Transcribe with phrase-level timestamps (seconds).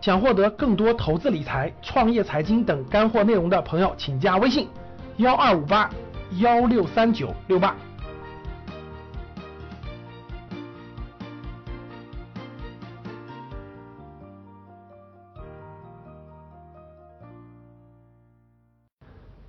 [0.00, 4.66] 想获得更多投资理财、创业财经等干货内容的朋友，请加微信：
[5.18, 5.90] 幺二五八
[6.38, 7.76] 幺六三九六八。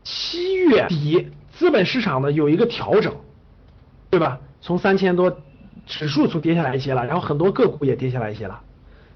[0.04, 3.16] 七月底，资本市场呢有一个调整，
[4.10, 4.38] 对吧？
[4.60, 5.34] 从三千多，
[5.86, 8.60] 指数从跌下来一些了，然后很多个股也跌下来一些了，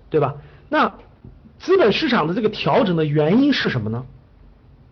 [0.10, 0.36] 对吧？
[0.70, 0.94] 那
[1.60, 4.06] 资本市场的这个调整的原因是什么呢？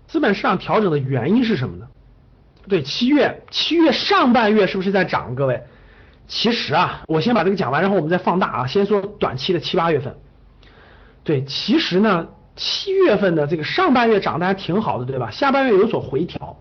[0.07, 1.87] 资本市场调整的原因是什么呢？
[2.67, 5.35] 对，七月七月上半月是不是在涨？
[5.35, 5.63] 各位，
[6.27, 8.67] 其实啊，我先把这个讲完，然后我们再放大啊。
[8.67, 10.15] 先说短期的七八月份。
[11.23, 15.29] 对，其实呢，七月份的这个上半月涨得还挺好的，对吧？
[15.31, 16.57] 下半月有所回调。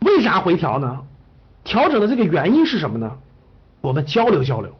[0.00, 1.00] 为啥回调呢？
[1.64, 3.16] 调整的这个原因是什么呢？
[3.80, 4.74] 我们交流交流。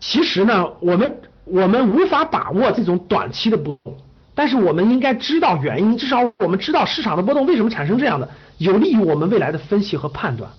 [0.00, 3.94] 其实呢，我们我们无法把握这种短期的波动，
[4.34, 8.28] 但是我们应该知道原因，至少我们知道市场的波动为什么产生这样的，
[8.58, 10.50] 有利于我们未来的分析和判断。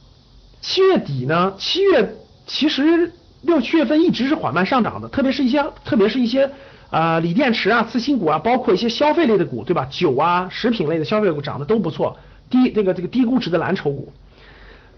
[0.62, 6.50] 七月底呢，七月其实六七月份一直是缓慢上涨的，特别是一些特别是一些
[6.90, 9.88] 啊锂电池啊、次新股啊，包括一些消费类的股，对吧？
[9.90, 12.18] 酒啊、食品类的消费股涨得都不错，
[12.50, 14.14] 低这个这个低估值的蓝筹股。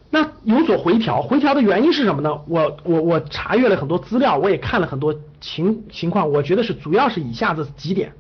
[0.10, 2.42] 那有所回调，回调的原因是什么呢？
[2.48, 8.14] 我我我查阅了很多资料，我也看了很多情情况，我觉得是主要是以下这几点。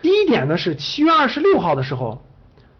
[0.00, 2.24] 第一点呢是七月二十六号的时候，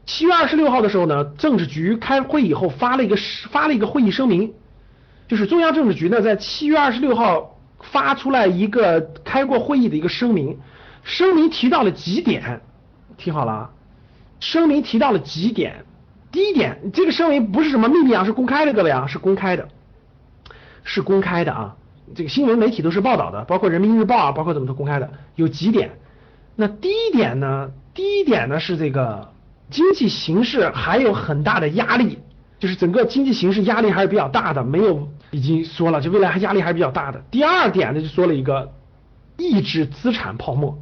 [0.07, 3.17] 七月二十六号的时候呢，政治局开会以后发了一个
[3.51, 4.55] 发了一个会议声明，
[5.27, 10.59] 就是中央政治局呢在七月二十六号发出来一个开过会议的一个声明，
[11.03, 12.62] 声明提到了几点，
[13.19, 13.71] 听好了啊，
[14.41, 15.85] 声明提到了几点。
[16.31, 19.67] 第一点，这个声明不是什么秘密啊，是公开的，各位啊，是公开的，
[20.84, 21.77] 是公开的啊，
[22.15, 25.11] 这个新闻媒体都是报道的，包括人民日报啊，包括怎么都公开的。
[25.37, 25.93] 有几点，
[26.55, 29.33] 那第一点呢，第一点呢是这个
[29.71, 32.19] 经济形势还有很大的压力，
[32.59, 37.22] 就是整个经济形势压力还是比较大的，没有已经说了，就未来还压力还是比较大的。
[37.31, 38.71] 第二点呢就说了一个
[39.39, 40.78] 抑制资产泡沫，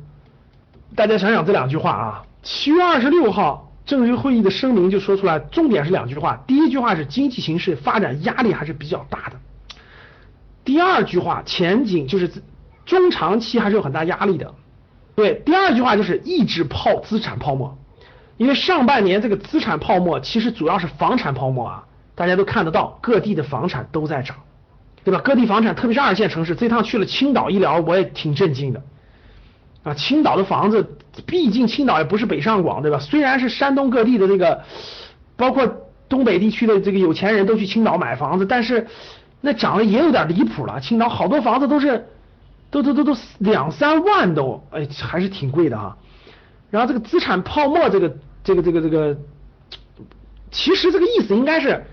[0.96, 3.62] 大家想想这两句话啊，七月二十六号。
[3.86, 6.42] 政治局会议的声明就说出来，重点是两句话。
[6.46, 9.36] 第一句话是经济形势发展压力还是比较大的。
[10.64, 12.28] 第二句话前景就是
[12.84, 14.52] 中长期还是有很大压力的。
[15.14, 17.78] 对，第二句话就是抑制泡资产泡沫，
[18.36, 24.36] 因为上半年这个资产泡沫其实主要是房产泡沫啊，大家都看得到，各地的房产都在涨，
[25.04, 25.20] 对吧？
[25.24, 28.82] 各地房产，特别是二线城市，这趟去了青岛一聊，我也挺震惊的。
[29.86, 30.84] 啊，青岛的房子，
[31.26, 32.98] 毕竟青岛也不是北上广，对吧？
[32.98, 34.60] 虽然是山东各地的这个，
[35.36, 35.64] 包括
[36.08, 38.84] 东北地区的这个有钱人都去青岛买房子，但是
[39.40, 40.80] 那涨得也有点离谱了。
[40.80, 42.04] 青岛好多房子都是，
[42.68, 45.96] 都都都都两三万都，哎，还是挺贵的哈。
[46.68, 49.16] 然后这个资产泡沫，这个这个这个这个，
[50.50, 51.84] 其实这个意思应该是，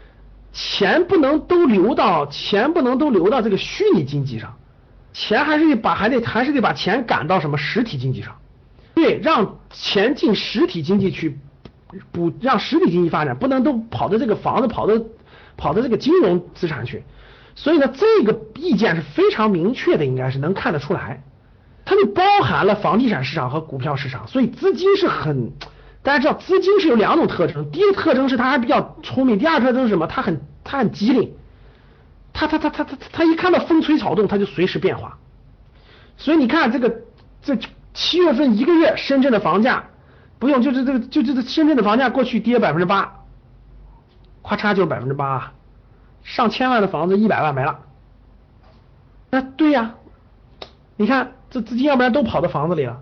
[0.52, 4.52] 钱不能都流到，钱不能都流到这个虚拟经济上。
[5.14, 8.36] 钱还是得把，还得还是得把钱赶到什么实体经济上，
[8.96, 11.38] 对，让钱进实体经济去
[12.12, 14.94] 补，让实体经济发展，不能都跑到这个房子，跑到
[15.56, 17.04] 跑到这个金融资产去。
[17.56, 21.24] 所以呢，这个意见是非常明确的，应该是能看得出来，
[21.86, 24.28] 它就包含了房地产市场和股票市场。
[24.28, 25.52] 所以资金是很，
[26.02, 30.08] 大家知道资金是有两种特征，第一个特征是它还比较聪明，第二个特征是什么？
[30.08, 31.32] 它很它很机灵。
[32.34, 35.18] 他他他他他他一看到风吹草动，他就随时变化。
[36.18, 37.02] 所以你看这个
[37.44, 37.56] 这
[37.94, 39.84] 七月份一个月，深圳的房价
[40.40, 43.20] 不用，就是这个就这个深圳的房价过去跌百分之八，
[44.44, 45.54] 咔嚓就是百分之八，
[46.24, 47.80] 上千万的房子一百万没了。
[49.30, 49.94] 那对呀，
[50.98, 53.00] 你看这资金要不然都跑到房子里了，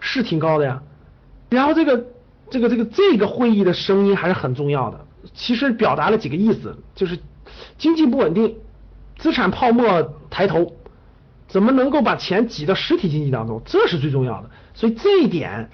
[0.00, 0.82] 是挺高的呀。
[1.50, 2.06] 然后这个
[2.50, 7.18] 这个这个这个会议的声音还是很重要的，其实表达了几个意思，就是。
[7.78, 8.56] 经济不稳定，
[9.18, 10.72] 资产泡沫抬头，
[11.48, 13.62] 怎么能够把钱挤到实体经济当中？
[13.64, 14.50] 这是最重要的。
[14.74, 15.70] 所以这一点，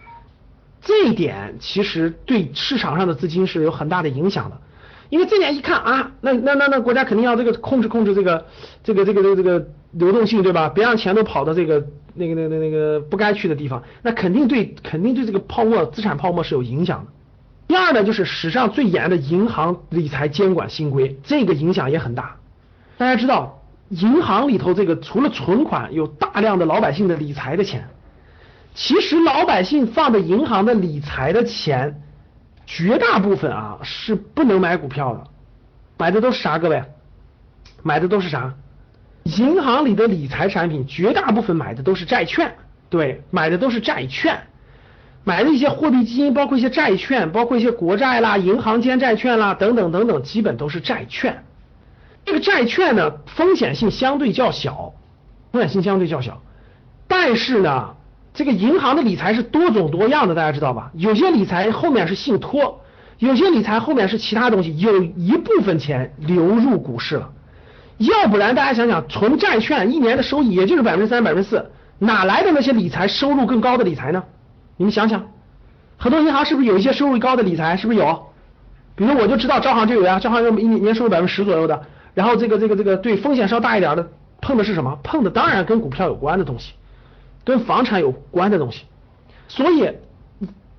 [0.83, 4.59] 这一点其实对市场上的资金是有很大的影响的。
[5.09, 8.47] 因为这点一看啊，那那那那国家肯定要这个控制控制这个
[8.85, 10.69] 这个这个这个这个流动性，对吧？
[10.69, 11.85] 别让钱都跑到这个
[12.15, 17.11] 那个那个那个不该去的地方，那肯定对肯定对这个泡沫资产泡沫是有影响的。
[17.71, 22.35] 第二呢，就是史上最严的银行理财监管新规，这个影响也很大。
[22.99, 27.89] 大家知道，银行里头这个除了存款，有大量的老百姓的理财的钱。
[28.75, 32.03] 其实老百姓放在银行的理财的钱，
[32.67, 35.23] 绝大部分啊是不能买股票的，
[35.97, 36.59] 买的都是啥？
[36.59, 36.83] 各位，
[37.85, 38.53] 买的都是啥？
[39.23, 42.53] 银行里的理财产品，绝大部分买的都是债券。
[42.89, 44.41] 对，买的都是债券，
[45.23, 51.45] 买的一些货币基金，包括一些债券，包括一些国债啦、银行间债券啦等等等等，基本都是债券。
[52.25, 54.95] 这个债券呢，风险性相对较小，
[55.53, 56.43] 风险性相对较小，
[57.07, 57.97] 但是呢，
[58.33, 60.91] 这个银行的理财是多种多样的，大家知道吧？
[60.95, 62.81] 有些理财后面是信托，
[63.19, 67.31] 有些理财后面是其他东西，有一部分钱流入股市了，
[67.99, 74.23] 要不然大家想想，纯债券一年的收益也就是百分之三、百分之四，哪来的那些理财收入更高的理财呢？
[74.81, 75.29] 你们想想，
[75.99, 77.77] 很多银行是不是有一些收入高的理财？
[77.77, 78.29] 是不是有？
[78.97, 81.83] 比如我就知道招行就有呀，招行有一年收入百分之十左右的。
[82.15, 84.09] 然后这个这个这个对风险稍大一点的，
[84.41, 84.99] 碰的是什么？
[85.03, 86.73] 碰的当然跟股票有关的东西，
[87.45, 88.87] 跟房产有关的东西。
[89.49, 89.93] 所以，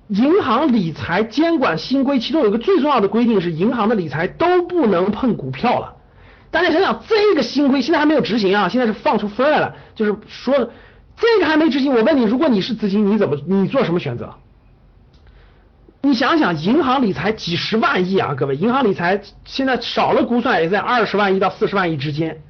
[0.08, 5.94] 银行理财监管新规其中有一个最重要的规定是，银行的理财都不能碰股票了。
[6.50, 10.70] 大家想想，这个新规现在还没有执行啊，现在是放出风来了，就是说
[11.22, 11.94] 这个还没执行。
[11.94, 14.34] 我问你，如果你是资金，你怎么你做什么选择？
[16.02, 22.42] 你想想，银行理财几十万亿啊，各位，银行理财现在少了估算也在二十万亿到四十万亿之间。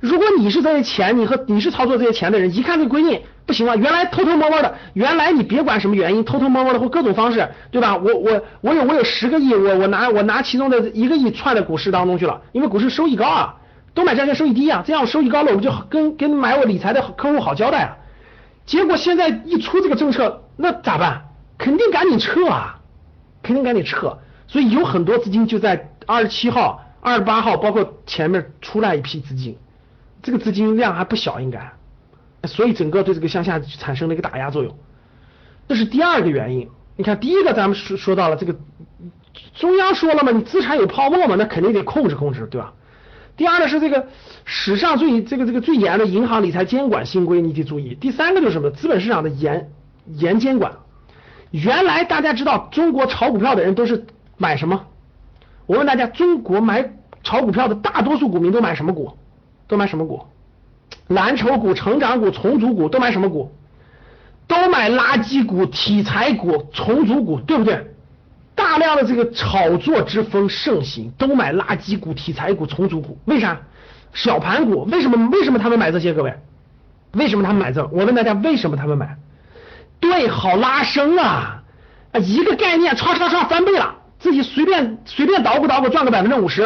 [0.00, 7.96] 如果你是这些钱，你和你是操作这些钱的人，一看这规定不行啊，原来偷偷摸摸的，原来你别管什么原因，偷偷摸摸的或各种方式，对吧？
[7.96, 13.54] 我我我有我有十个亿，我我拿我拿其中的一个亿串在股市当中去了，因为股市收益高啊，
[13.94, 17.96] 都买债券收益低啊，这样我收益高了，我不就跟跟买我理财的客户好交代啊？
[18.66, 21.28] 结果现在一出这个政策，那咋办？
[21.56, 22.80] 肯定赶紧撤啊，
[23.42, 24.18] 肯定赶紧撤。
[24.48, 29.56] 所以有很多资金就在二十七号、二十八号，包括前面出来一批资金，
[30.22, 31.72] 这个资金量还不小，应该。
[32.46, 34.76] 所以整个对这个向下产生了一个打压作用，
[35.68, 36.68] 这是第二个原因。
[36.96, 38.54] 你看，第一个咱们说说到了这个
[39.54, 42.72] 中央说了嘛，你资产有泡沫嘛，那肯定得控制控制，对吧？
[43.36, 44.06] 第二呢是这个
[44.44, 47.94] 史上最这个这个最严的银行理财监管新规，你得注意。
[47.94, 48.70] 第三个就是什么？
[48.70, 49.70] 资本市场的严
[50.06, 50.72] 严监管。
[51.50, 54.86] 原来大家知道中国炒股票的人都是买什么？
[55.66, 56.92] 我问大家，中国买
[57.22, 59.16] 炒股票的大多数股民都买什么股？
[59.66, 60.22] 都买什么股？
[61.08, 63.50] 蓝筹股、成长股、重组股都买什么股？
[64.46, 67.93] 都买垃圾股、题材股、重组股，对不对？
[68.54, 73.18] 大量的这个炒作之风盛行，都买垃圾股、题材股、重组股。
[73.24, 73.60] 为啥？
[74.12, 75.28] 小盘股为什么？
[75.30, 76.12] 为什么他们买这些？
[76.12, 76.32] 各位，
[77.14, 77.84] 为什么他们买这？
[77.92, 79.16] 我问大家，为什么他们买？
[79.98, 81.62] 对，好拉升啊！
[82.12, 86.62] 啊，一个概念，唰唰唰翻倍了，自己随便随便捣鼓捣鼓赚个百分之五十，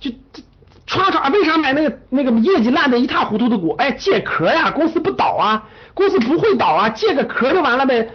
[0.00, 0.42] 就这
[0.88, 3.76] 唰唰，为啥买那个那个业绩烂的一塌糊涂的股？
[3.76, 8.08] 哎，借壳呀，公司不倒啊，公司不会倒啊，借个壳就完了呗。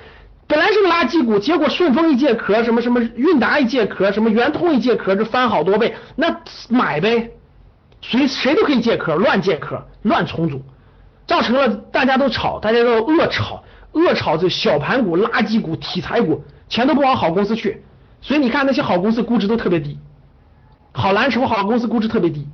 [0.51, 7.31] 本来是个垃圾股，结果顺丰一借壳，什么什么韵达一借壳，什么圆通一借壳，就翻好多倍，那买呗，
[8.01, 10.61] 谁谁都可以借壳，乱借壳，乱重组，
[11.25, 13.63] 造成了大家都炒，大家都恶炒。
[13.93, 17.81] 恶炒这小盘股、垃圾股、题材股，钱都不往好公司去，
[18.21, 19.97] 所以你看那些好公司估值都特别低，
[20.91, 22.45] 好蓝筹好公司估值特别低，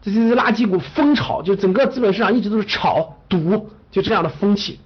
[0.00, 4.80] 这些垃圾股疯炒，就整个资本市场一直都是炒赌，就这样的风气。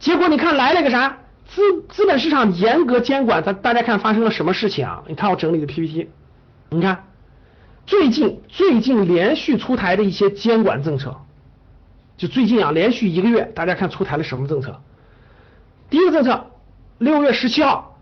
[0.00, 1.16] 结果你看来了个啥？
[1.48, 5.02] 资资本市场严格监管，咱大家看发生了什么事情啊？
[5.08, 6.10] 你看我整理的 PPT，
[6.70, 7.04] 你看
[7.86, 11.16] 最近最近连续出台的一些监管政策，
[12.18, 14.80] 就最近啊连续一个月，大家看出台了什么政策？
[15.88, 16.46] 第一个政策，
[16.98, 17.98] 六月十七号，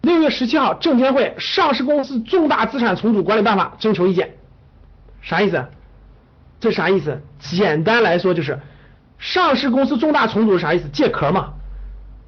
[0.00, 4.34] 六月十七号，证监会《上市公司重大资产重组管理办法》征求意见，
[5.22, 5.64] 啥意思？
[6.58, 7.22] 这啥意思？
[7.38, 8.58] 简单来说就是，
[9.18, 10.88] 上市公司重大重组是啥意思？
[10.88, 11.54] 借壳嘛，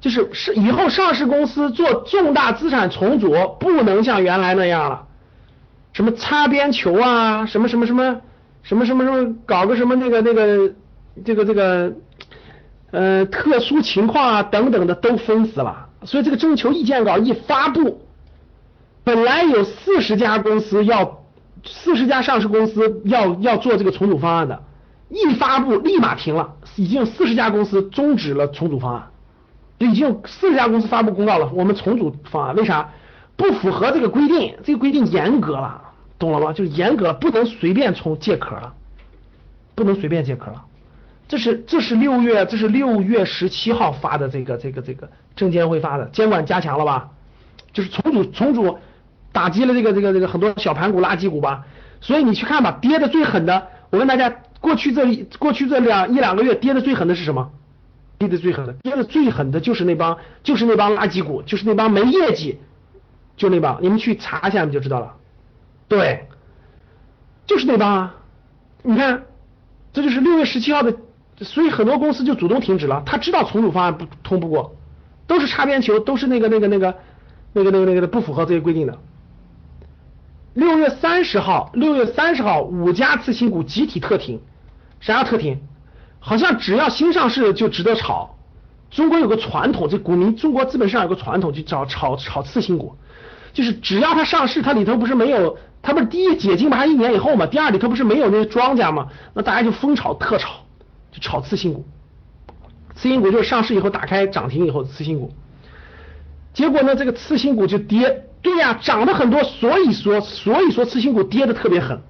[0.03, 5.07] 就是是以后上市公司做重大资产重组不能像原来那样了，
[5.93, 8.21] 什么擦边球啊，什么什么什么
[8.63, 10.73] 什么什么什么，搞个什么那个那个
[11.23, 11.93] 这个这个。
[12.95, 18.05] 呃，特殊情况啊等等的都封死了，所以这个征求意见稿一发布，
[19.03, 21.23] 本来有四十家公司要，
[21.65, 24.61] 四十家上市公司要要做这个重组方案的，
[25.09, 29.07] 一发布立马停了，已经有四十家公司终止了重组方案，
[29.85, 32.89] 已经有四十家公司发布公告了，我们重组方案为啥
[33.35, 34.55] 不符合这个规定？
[34.63, 35.81] 这个规定严格了，
[36.19, 36.53] 懂了吗？
[36.53, 38.73] 就是严格，不能随便从借壳了，
[39.75, 40.63] 不能随便借壳了。
[41.27, 47.09] 这是这是六月这是六月十七号发的这个这个这个证监会发的监管加强了吧？
[47.71, 48.77] 就是重组重组
[49.31, 51.65] 打击了这个这个这个很多小盘股垃圾股吧？
[52.01, 57.49] 所以你去看吧，跌的最狠的，我问大家，过去这过去这两一两个月跌的最狠的是什么？
[58.27, 62.59] 跌的最狠的，跌的最狠的就是那帮就是那帮垃圾股，就是那帮没业绩，
[63.35, 65.15] 就那帮，你们去查一下你就知道了。
[65.87, 66.27] 对，
[67.45, 68.15] 就是那帮啊，
[68.81, 69.23] 你看，
[69.91, 70.95] 这就是六月十七号的。
[71.41, 74.75] 所以很多公司就主动停止了，他知道重组方案不通不过，
[75.25, 76.95] 都是擦边球，都是那个那个那个
[77.53, 78.99] 那个那个那个的不符合这些规定的。
[80.53, 84.41] 六月三十号，六月三十号，五家次新股集体特停，
[85.01, 85.59] 啥叫特停？
[86.25, 88.37] 好像只要新上市就值得炒。
[88.89, 92.95] 中国有个传统，这股民中国资本市场有个传统，就炒炒炒次新股，
[93.51, 100.61] 就是只要它上市，它里头不是没有，它不是第一解禁嘛，还一年以后嘛，第二里头不是没有那些庄家嘛，那大家就疯炒特炒，
[101.11, 101.85] 就炒次新股。
[102.95, 105.33] 次新股就是上市以后打开涨停以后次新股，
[106.53, 108.29] 结果呢，这个次新股就跌。
[108.41, 112.01] 对呀，涨的很多，所以说所以说次新股跌的特别狠，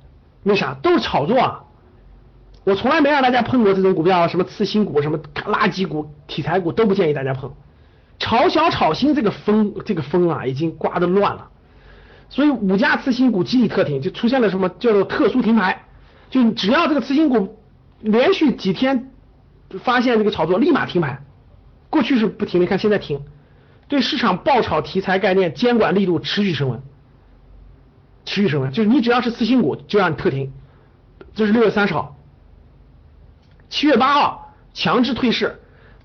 [0.43, 0.75] 为啥？
[0.82, 1.62] 都是炒作啊！
[2.63, 7.53] 我从来没让大家碰过这种股票，什么次新股、什么垃圾股、题材股都不建议大家碰。
[8.20, 11.50] 炒小炒新这个风这个风啊，已经刮的乱了。
[12.29, 15.84] 所以五家次新股集体特停，就出现了什么叫做特殊停牌，
[16.29, 17.60] 就只要这个次新股
[18.00, 19.12] 连续几天
[19.84, 21.22] 发现这个炒作，立马停牌。
[21.89, 23.22] 过去是不停，你看现在停。
[23.89, 26.82] 对市场爆炒题材概念监管力度持续升温，
[28.25, 30.53] 持续升温，就是你只要是次新股就让你特停，
[31.36, 32.15] 这是六月三十号，
[33.73, 35.59] 七月八号强制退市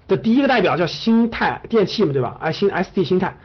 [0.08, 2.38] 的第一个代表叫新泰电器嘛，对吧？
[2.40, 3.36] 哎，新 ST 新泰，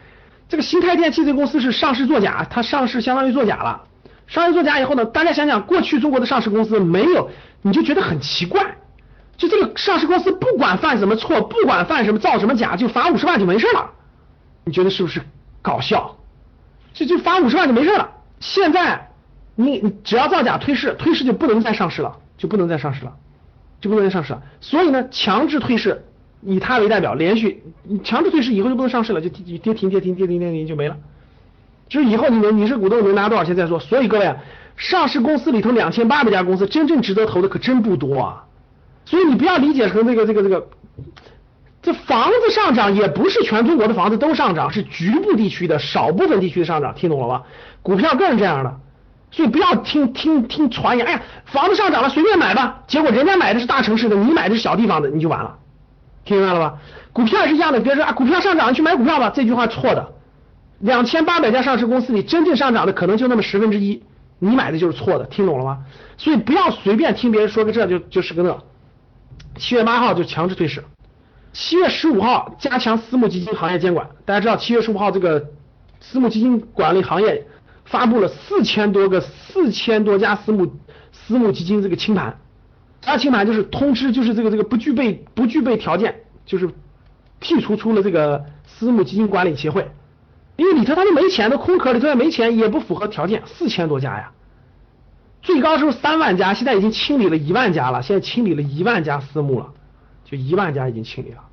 [0.47, 3.81] 这个新泰电器这个公司是上市作假，它上市相当于作假了，
[4.27, 8.77] 上市作假以后呢，大家想想过去中国的上市公司没有，你就觉得很奇怪，
[9.35, 13.91] 就这个上市公司不管犯什么错，不管犯什么造什么假，就罚五十万就没事了。
[14.63, 15.21] 你觉得是不是
[15.61, 16.15] 搞笑？
[16.93, 18.11] 就就罚五十万就没事了。
[18.39, 19.09] 现在
[19.55, 23.17] 你只要造假退市，退市就不能再上市了，就不能再上市了，
[23.83, 24.41] 就不能上市了。
[24.61, 26.01] 所以呢，强制退市，
[26.41, 30.95] 以他为代表，连续你强制退市以后就不能上市了，就跌跌停跌停跌停跌停就没了。
[31.89, 33.77] 就是以后你能你是股东能拿多少钱再说。
[33.77, 34.33] 所以各位，
[34.77, 38.45] 上市公司里头两千八百家公司，真正值得投的可真不多啊。
[39.03, 40.67] 所以你不要理解成这个这个这个。
[41.81, 47.43] 这房子上涨也不是全中国的房子都上涨，是局部地区的少部分地区的上涨，听懂了吧？
[47.81, 48.79] 股票更是这样的，
[49.33, 55.57] 所以不要听听听传言，哎呀，房子上涨了随便买吧，结果人家买的是大城市的，你买的是小地方的，你就完了，
[56.23, 56.77] 听明白了吧？
[57.11, 60.13] 股票也是一样的，别说啊，股票上涨你去买股票吧，这句话错的。
[60.81, 64.03] 两千八百家上市公司里，真正上涨的可能就那么十分之一，
[64.37, 65.79] 你买的就是错的，听懂了吗？
[66.15, 68.55] 所以不要随便听别人说个这就就是个那。
[69.57, 70.83] 七月八号就强制退市。
[71.53, 75.43] 七月十五号加强私募基金行业监管，大家知道七月十五号这个
[75.99, 77.45] 私募基金管理行业
[77.93, 80.65] 发布了四千多个四千多家私募
[81.11, 82.39] 私募基金这个清盘，
[83.01, 86.67] 啥清盘就是通知就是这个这个不具备不具备条件，就是
[87.39, 89.91] 剔除出了这个私募基金管理协会，
[90.55, 94.31] 因为里头他都没钱，都空壳里头也没钱，也不符合条件，四千多家呀，
[95.43, 99.71] 最高时候三万家，现在已经清理了一万家了，现在清理了一万家私募了。
[100.25, 101.43] 就一万家已经清理了。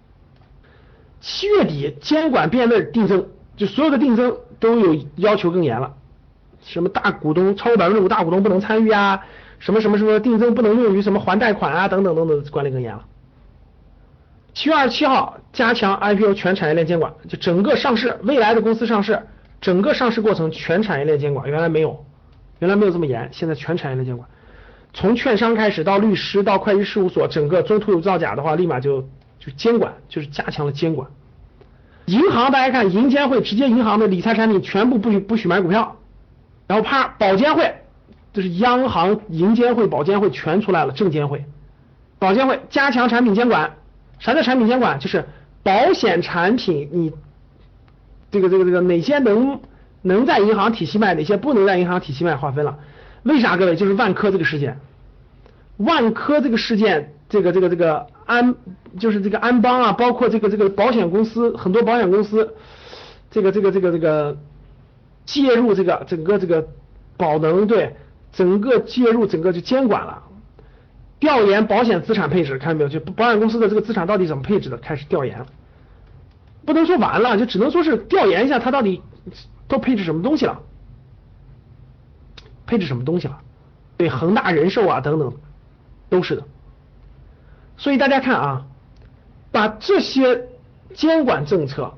[1.21, 5.97] 七月底监管变味定增，就所有的定增都有要求更严了。
[6.63, 9.21] 什么大股东超过百分之五大股东不能参与啊，
[9.59, 13.05] 什么什么什么定增不能用于什么还贷款啊等等等等，管理更严了。
[14.53, 19.21] 七月二十七号加强 IPO 全产业链监管，就整个上市未来的公司上市，
[19.61, 22.05] 整个上市过程全产业链监管，原来没有，
[22.59, 24.29] 原来没有这么严，现在全产业链监管。
[24.93, 29.03] 从券商开始到律师到会计事务所，整个中途有造假的话，立马就
[29.39, 31.09] 就监管，就是加强了监管。
[32.07, 35.97] 银行大家看，银监会直接银行的理财产品全部不许不许买股票，
[36.71, 37.75] 然后啪，保监会
[38.33, 41.45] 就是央行、银监会、保监会全出来了，证监会、
[42.21, 43.73] 保监会加强产品监管。
[44.21, 45.01] 啥叫产品监管？
[45.01, 45.25] 就是
[45.65, 47.13] 保险产品你
[48.31, 49.61] 这个这个这个哪些能
[50.03, 52.79] 能在银行体系卖，哪些不能在银行体系卖，划分了。
[53.25, 53.75] 为啥各位？
[53.75, 54.79] 就是万科这个事件，
[55.79, 58.55] 万科这个事件，这个这个这个安，
[59.01, 62.55] 就是这个安邦啊，包括这个这个保险公司，很多保险公司，
[63.29, 64.39] 这个这个这个这个
[65.25, 66.69] 介入这个整个这个
[67.17, 67.97] 保能对，
[68.33, 70.23] 整个介入整个就监管了，
[71.19, 72.89] 调研保险资产配置，看到没有？
[72.89, 75.47] 就保险公司的这个资产到底怎么配置的，开始调研了，
[76.65, 79.03] 不能说完了，就只能说是调研一下它到底
[79.69, 80.61] 都配置什么东西了。
[82.67, 83.41] 配置什么东西了？
[83.97, 85.35] 对恒大人寿啊等等，
[86.09, 86.45] 都是的。
[87.77, 88.67] 所以大家看啊，
[89.51, 90.49] 把这些
[90.95, 91.95] 监管政策，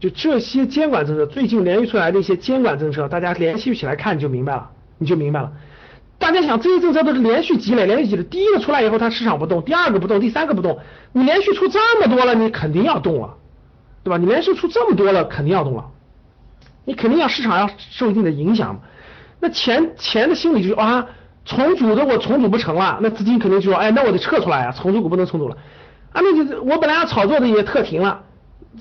[0.00, 5.52] 就这些监管政策最近连续出来的一些监管政策，大家联系起来看就明白了，你就明白了。
[6.18, 10.78] 大家想这些政策都是连续积累，连续积累，第一个出来以后它市场不动，第二个不动，第三个不动，
[11.12, 13.36] 你连续出这么多了，你肯定要动了，
[14.02, 14.16] 对吧？
[14.16, 15.86] 你连续出这么多了，肯定要动了，
[16.86, 18.80] 你肯定要市场要受一定的影响。
[19.38, 21.06] 那钱钱的心理就是啊，
[21.44, 25.56] 重组的我重组不成了，那资金肯定就说，哎，那我得撤出来啊，重组股不能重组了，
[26.12, 28.22] 啊，那就我本来要炒作的也特停了，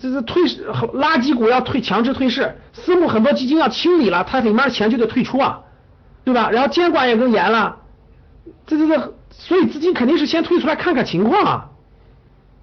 [0.02, 5.62] 这是退市垃圾股要退强制退市，私募很多基金要清理了，它里面的钱就得退出啊，
[6.24, 6.52] 对吧？
[6.52, 7.78] 然后监管也更严了，
[8.68, 11.70] 这这这，所以资金肯定是先退出来看看情况啊，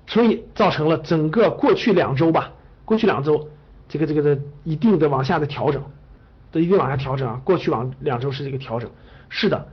[0.06, 2.52] 所以造成了整个过去两周吧，
[2.85, 3.49] 过去两周
[3.88, 5.83] 这个这个的一定的往下的调整，
[6.52, 8.88] 的一定往下调整啊，过去往两周是这个调整，
[9.28, 9.66] 是的。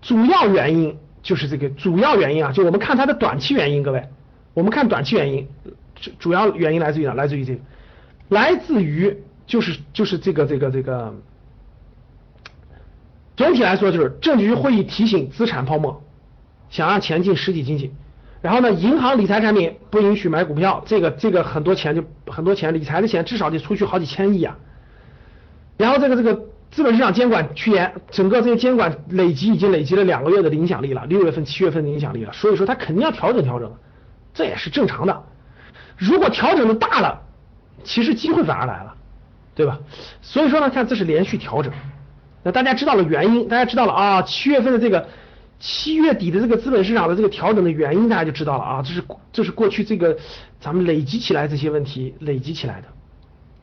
[0.00, 4.08] 主要原因就是这个主要原因啊，就我们看它的短期原因，各位，
[4.54, 5.48] 我们看短期原因，
[6.00, 7.14] 主主要原因来自于哪？
[7.14, 7.60] 来自于这个，
[8.28, 9.16] 来自于
[9.46, 11.14] 就是就是这个这个这个，
[13.36, 16.02] 总体来说就是政治局会议提醒资产泡沫，
[16.70, 17.92] 想让钱进实体经济，
[18.42, 24.58] 然后呢，银行理财产品不允许买股票，这个这个很多钱就很多钱理财的钱至少得出去好几千亿啊，
[25.76, 26.46] 然后这个这个。
[26.70, 33.74] 资本市场监管趋严，整个这些监管累积已经累积了两个月的影响力了，六月份、七月份的影响力了，所以说它肯定要调整调整，
[34.32, 35.24] 这也是正常的。
[36.00, 37.20] 如果调整的大了，
[37.84, 38.94] 其实机会反而来了，
[39.54, 39.78] 对吧？
[40.22, 41.72] 所以说呢，看这是连续调整，
[42.42, 45.06] 那大家知道了原因，大家知道了啊，七月份的这个
[45.58, 50.16] 七月底的这个资本市场的这个调整的原因，大家就知道了啊，这是这是过去这个
[50.58, 52.88] 咱们累积起来这些问题累积起来的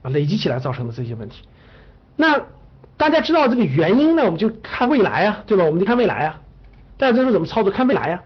[0.04, 1.42] 啊，累积起来造成的这些问题，
[2.16, 2.42] 那。
[3.00, 5.64] 大家知道这个原因呢，我们就看未来啊，对吧？
[5.64, 6.42] 我们就看未来啊。
[6.98, 7.72] 大家知道怎么操作？
[7.72, 8.24] 看未来呀。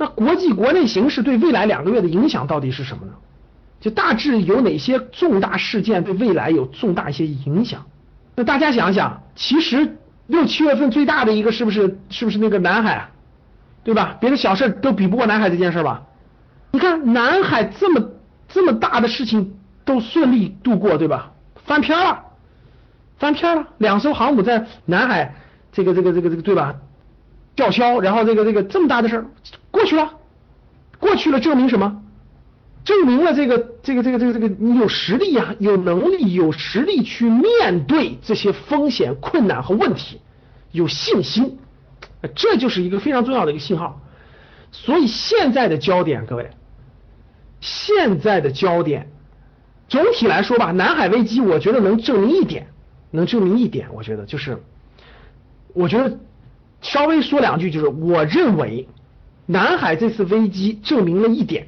[0.00, 3.12] 那国际国内形势对未来两个月的影响到底是什么呢？
[3.80, 7.84] 就大致有哪些重大事件对未来有重大一些影响？
[8.34, 13.10] 那大家想想，其实六七月份最大的一个是不是是不是那个南海，
[13.84, 14.16] 对吧？
[14.18, 16.04] 别的小事都比不过南海这件事吧？
[16.70, 18.10] 你看南海这么
[18.48, 19.54] 这么大的事情
[19.84, 21.32] 都顺利度过，对吧？
[21.66, 22.24] 翻篇了。
[23.18, 25.34] 翻篇了，两艘航母在南海，
[25.72, 26.74] 这个这个这个这个对吧？
[27.54, 29.26] 叫嚣，然后这个这个这么大的事儿
[29.70, 30.14] 过去了，
[30.98, 32.02] 过去了，证明什么？
[32.82, 40.20] 证明了这个这个这个这个这个你有实力呀，有能力，有实力去面对这些风险、困难和问题，
[40.72, 41.58] 有信心，
[42.34, 44.00] 这就是一个非常重要的一个信号。
[44.72, 46.50] 所以现在的焦点，各位，
[47.60, 49.10] 现在的焦点，
[49.88, 52.68] 总体来说吧，南海危机，我觉得能证明一点。
[53.12, 54.62] 能证明一点，我觉得就是，
[55.74, 56.16] 我觉得
[56.80, 58.88] 稍微说两句，就是我认为
[59.50, 61.66] 南海这次危机证明了一点，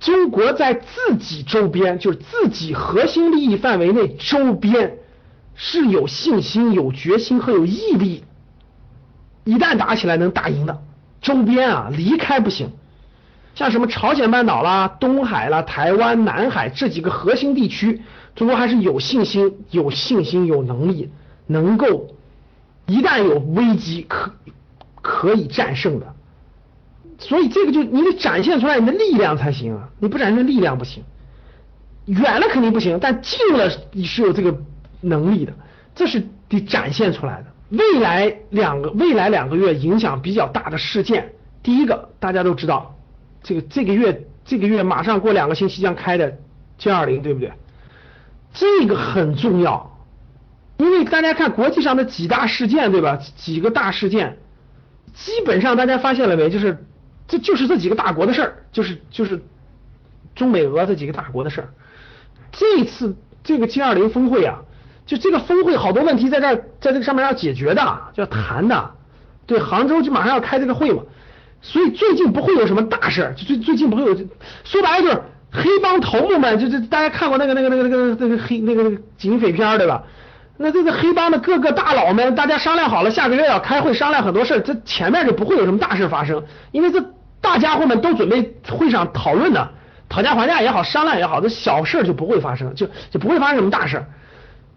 [0.00, 4.96] 中国在自己周边，就是自己核心利益范围内周边
[5.54, 8.24] 是有信心、有决心和有毅力，
[9.44, 10.82] 一旦打起来能打赢的。
[11.20, 12.70] 周边啊，离开不行，
[13.54, 18.00] 像什么朝鲜半岛啦、东海啦、台湾、南海这几个核心地区。
[18.34, 21.10] 中国还是有信心、有信心、有能力，
[21.46, 22.14] 能够
[22.86, 24.30] 一旦有危机可
[25.02, 26.15] 可以战胜的。
[27.18, 29.88] 所以这个就你得展现出来你的力量才行啊！
[29.98, 31.02] 你不展现力量不行，
[32.06, 34.56] 远了肯定不行，但近了你是有这个
[35.00, 35.52] 能力的，
[35.94, 37.46] 这是得展现出来的。
[37.70, 42.96] 未来两个未来两个月影响比较大的事件，第一个大家都知道，
[43.42, 46.38] 这个这个月这个月马上过两个星期将开的
[46.78, 47.52] G 二零，对不对？
[48.52, 49.98] 这个很重要，
[50.76, 53.18] 因为大家看国际上的几大事件，对吧？
[53.36, 54.38] 几个大事件，
[55.12, 56.48] 基本上大家发现了没？
[56.50, 56.86] 就是
[57.28, 59.42] 这就是这几个大国的事儿，就是就是
[60.34, 61.68] 中美俄这几个大国的事儿。
[62.52, 64.60] 这次这个 G 二零峰会啊，
[65.06, 68.90] 就这个峰会好多问题在这在这个上面要解决的，要谈的。
[69.46, 71.02] 对，杭州就马上要开这个会嘛，
[71.62, 74.14] 所以最近不会有什么大事，就最最近不会有，
[74.64, 75.22] 说白了就是。
[75.52, 80.02] 黑帮头目们，就就大家看过那个那个那个那个那个黑那个警匪片对吧？
[80.58, 87.02] 那这个黑帮的各个大佬们，大家商量好了，下个月要开会商量很多事儿这前面就不会有什么大事发生，因为这
[87.46, 89.70] 大家伙们都准备会上讨论的，
[90.08, 94.04] 讨价还价也好，商量也好，这小事就不会发生，就就不会发生什么大事。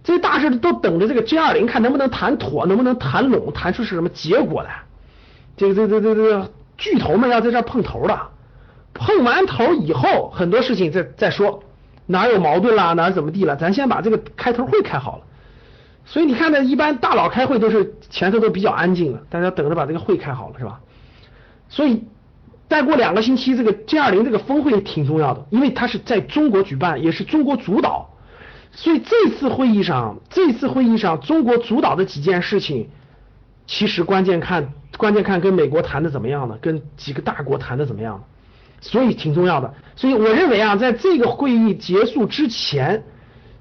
[0.04, 4.84] 这些大事都等着这个 G 二零看能不能谈妥，能不能谈拢，谈出是什么结果来。
[5.58, 8.30] 这个这这这这巨头们要在这碰头了。
[8.94, 11.64] 碰完头以后，很多事情再再说，
[12.06, 15.24] 哪有矛盾啦，哪怎么地了，咱先把这个开头会开好了。
[16.06, 20.80] 所以你看呢，一般大佬开会都是前头都比较安静的，大家等着把这个会开好了，是吧？
[21.68, 22.04] 所以
[22.70, 28.08] 再过两个星期，这个 G 二零这个峰会挺重要的，因为它是在中国举办，也是中国主导。
[28.72, 32.88] 所以这次会议上，这次会议上中国主导的几件事情，
[33.66, 36.58] 其实关键看关键看跟美国谈的怎么样呢？
[36.62, 38.24] 跟几个大国谈的怎么样？
[38.82, 43.04] 所以挺重要的，所以我认为啊，在这个会议结束之前，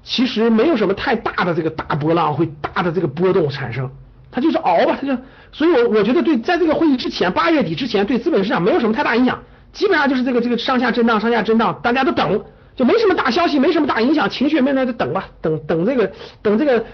[0.01, 3.91] 其实没有什么太大的这个大波浪会大的这个波动产生，
[4.31, 5.17] 他就是熬吧，他就，
[5.51, 9.39] 所以我我觉得对，在这个会议之前，八月底之前，对资本市场没有什么太大影响，
[9.73, 12.43] 基本上就是这个这个上下震荡，上下震荡，大家都等，
[12.75, 16.11] 就没什么大消息，没什么大影响，情绪没那就等吧，等等这个
[16.41, 16.85] 等这个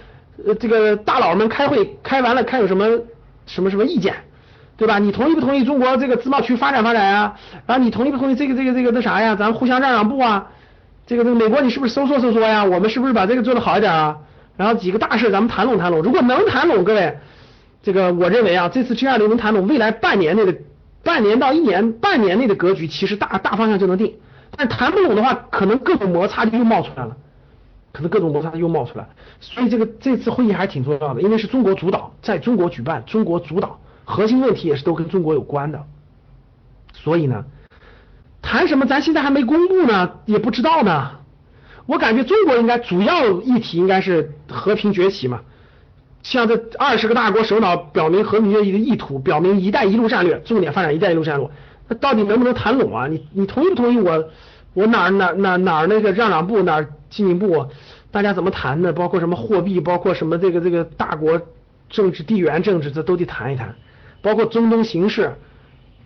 [0.45, 2.87] 呃这个大佬们开会开完了，看有什么
[3.45, 4.15] 什么什么意见，
[4.77, 4.97] 对吧？
[4.99, 7.35] 你同意不同意中国这个自贸区发展发展啊？
[7.65, 9.35] 然后你同意不同意这个这个这个那啥呀？
[9.35, 10.47] 咱们互相让让步啊？
[11.05, 12.63] 这个这个美国你是不是收缩收缩呀？
[12.63, 14.17] 我们是不是把这个做的好一点啊？
[14.57, 17.17] 然后几个大事咱们谈拢谈拢，如果能谈拢，各位，
[17.83, 20.55] 这个我认为啊，这次 G 二零能谈拢，未来半年内的
[21.03, 24.15] 半年到一年半年内的格局，其实大大方向就能定。
[24.57, 27.17] 但谈不拢的话，可能各种摩擦就又冒出来了，
[27.91, 29.05] 可能各种摩擦又冒出来。
[29.41, 35.83] 所以这个这次会议还是挺重要的，因为是中国主导，在中国举办，中国主导，核心问题也是都跟中国有关的。
[36.93, 37.43] 所以呢，
[38.41, 41.11] 谈什么咱现在还没公布呢，也不知道呢。
[41.85, 45.41] 我感觉中国应该主要议题应该是和平崛起嘛，
[46.23, 51.47] 像这二十个大国首脑表明和平崛起的意图，表明“一带一路”战略，重点发展“一带一路”战略，
[51.87, 53.07] 那到底能不能谈拢啊？
[53.07, 54.29] 你你同意不同意我？
[54.73, 57.67] 我哪哪哪哪那个让让步，哪进一步？
[58.09, 58.91] 大家怎么谈的？
[58.91, 61.39] 包括什么货币，包括什么这个这个大国
[61.89, 63.75] 政治、地缘政治，这都得谈一谈，
[64.23, 65.35] 包括中东形势，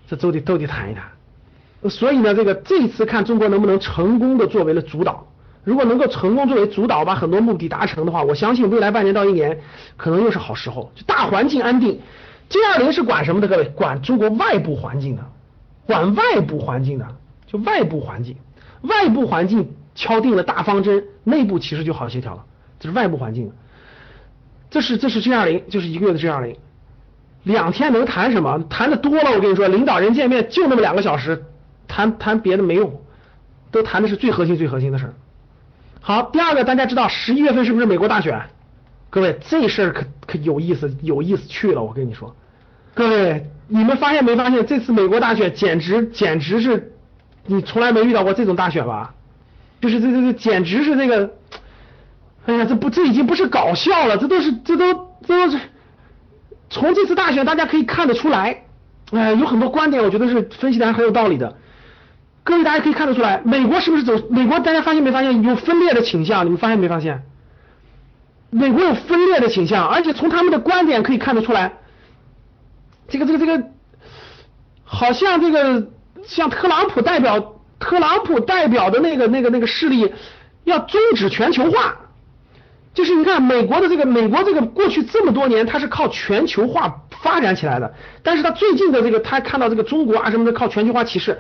[0.09, 1.89] 这都得都得谈一谈。
[1.89, 5.25] 所以呢，这个这次看中国能不能成功的作为了主导。
[5.63, 9.60] 如果能够成功作为主导，把很多目的达成的话，我相信未来半年到一年
[9.98, 10.91] 可能又是好时候。
[10.95, 12.00] 就大环境安定
[12.48, 13.48] ，G 二零是管什么的？
[13.48, 15.24] 各位，管中国外部环境的，
[15.86, 17.06] 管外部环境的，
[17.45, 18.36] 就外部环境，
[18.82, 22.45] 外部环境敲定了大方针，内部其实就好协调了。
[22.80, 23.52] 这是外部环境，
[24.69, 26.56] 这是这是 G 二零，就是一个月的 G 二零，
[27.43, 28.63] 两天能谈什么？
[28.69, 31.43] 谈的多了，我跟你说，领导人见面就那么两个小时，
[31.88, 33.02] 谈谈别的没用，
[33.72, 35.13] 都谈的是最核心、最核心的事儿。
[36.01, 38.41] 好，第二个大家知道十一月份是不是美国大选？
[39.09, 41.83] 各位这事儿可可有意思，有意思去了。
[41.83, 42.35] 我跟你说，
[42.93, 46.93] 各位你们发现没发现这次美国大选简直简直是，
[47.45, 49.13] 你从来没遇到过这种大选吧？
[49.81, 51.31] 就是这这这简直是这个，
[52.45, 54.93] 哎呀，这不这已经不是搞笑了，这都是这都
[55.25, 55.59] 这都是
[56.69, 58.63] 从这次大选大家可以看得出来，
[59.12, 61.55] 哎，有很多观点我觉得是分析的还很有道理的。
[62.49, 64.19] 各位，大家可以看得出来，美国是不是走？
[64.31, 66.43] 美国大家发现没发现有分裂的倾向？
[66.45, 67.21] 你们发现没发现？
[68.49, 71.73] 美国有分裂的倾向，而且从他们的观点可以看得出来，
[73.07, 73.63] 这个这个这个，
[74.83, 75.89] 好像这个
[76.25, 80.12] 像特朗普代表，特朗普代表的那个那个那个势力
[80.63, 81.97] 要终止全球化，
[82.95, 91.38] 就是你看美国的这个美国这个过去这么多年，它是靠全球化发展起来的，但是他最近的这个他看到这个中国啊什么的靠全球化歧视。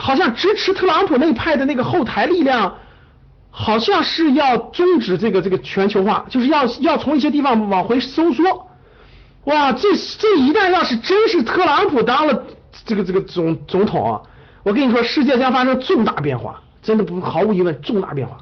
[0.00, 2.74] 好像支持特朗普那派的那个后台力量，
[3.50, 8.68] 好像是要终止这个这个全球化，就是要要从一些地方往回收缩。
[9.44, 12.44] 哇，这这一旦要是真是特朗普当了
[12.84, 14.20] 这个这个总总统啊，
[14.62, 18.38] 我跟你说，世界将发生重大变化，真的不毫无疑问重大变化。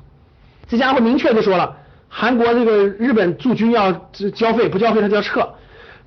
[0.69, 1.77] 这家伙明确的说了，
[2.09, 3.93] 韩国这个日本驻军要
[4.35, 5.49] 交费，不交费他就要撤。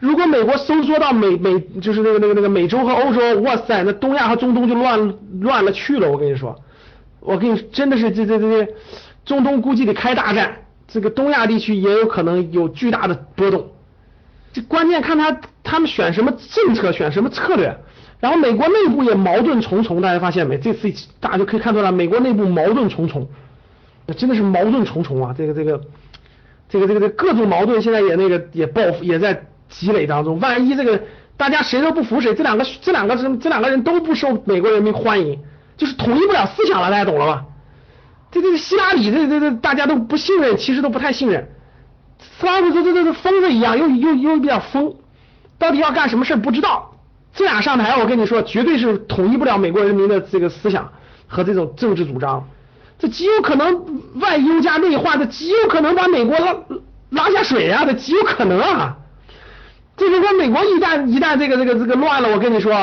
[0.01, 6.09] 如果美国收缩到美美就是那个那个那个美洲和欧洲，哇塞，那东亚和中东就乱乱了去了。
[6.11, 6.59] 我跟你说，
[7.19, 8.73] 我跟你真的是这这这这，
[9.25, 13.69] 中东估计得开大战，这个东亚地区也有可能有巨大的波动。
[14.51, 17.77] 这关键看他他们选什么政策，选什么策略。
[18.19, 20.57] 然后美国内部也矛盾重重，大家发现没？
[20.57, 23.29] 这次大家就可以看出来，美国内部矛盾重重，
[24.17, 25.35] 真的是矛盾重重啊！
[25.37, 25.79] 这个这个
[26.67, 29.45] 这个这个这各种矛盾现在也那个也爆也在。
[29.71, 31.01] 积累当中，万一这个
[31.37, 35.39] 大家谁都不服谁，这两个这两个这这两个人都不受美国人民欢迎，
[35.77, 37.45] 就是统一不了思想了，大家懂了吧？
[38.29, 41.49] 这这个希拉里这这这大家都不信任，其实都不太信任。
[42.39, 44.93] 特朗普这这这这疯子一样，又又又比较疯，
[45.57, 46.93] 到底要干什么事不知道。
[47.33, 50.91] 这俩上台，我跟你说，绝对是统一不了美国人民的这个思想
[51.27, 52.47] 和这种政治主张。
[52.99, 56.55] 这极有可能外忧加内患，这极有可能把美国拉
[57.09, 58.97] 拉下水啊，这极有可能啊。
[60.09, 62.73] 就是说美国一旦一旦这个这个这个乱了，我跟你说，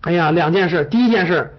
[0.00, 1.54] 哎呀，两件事，第一件事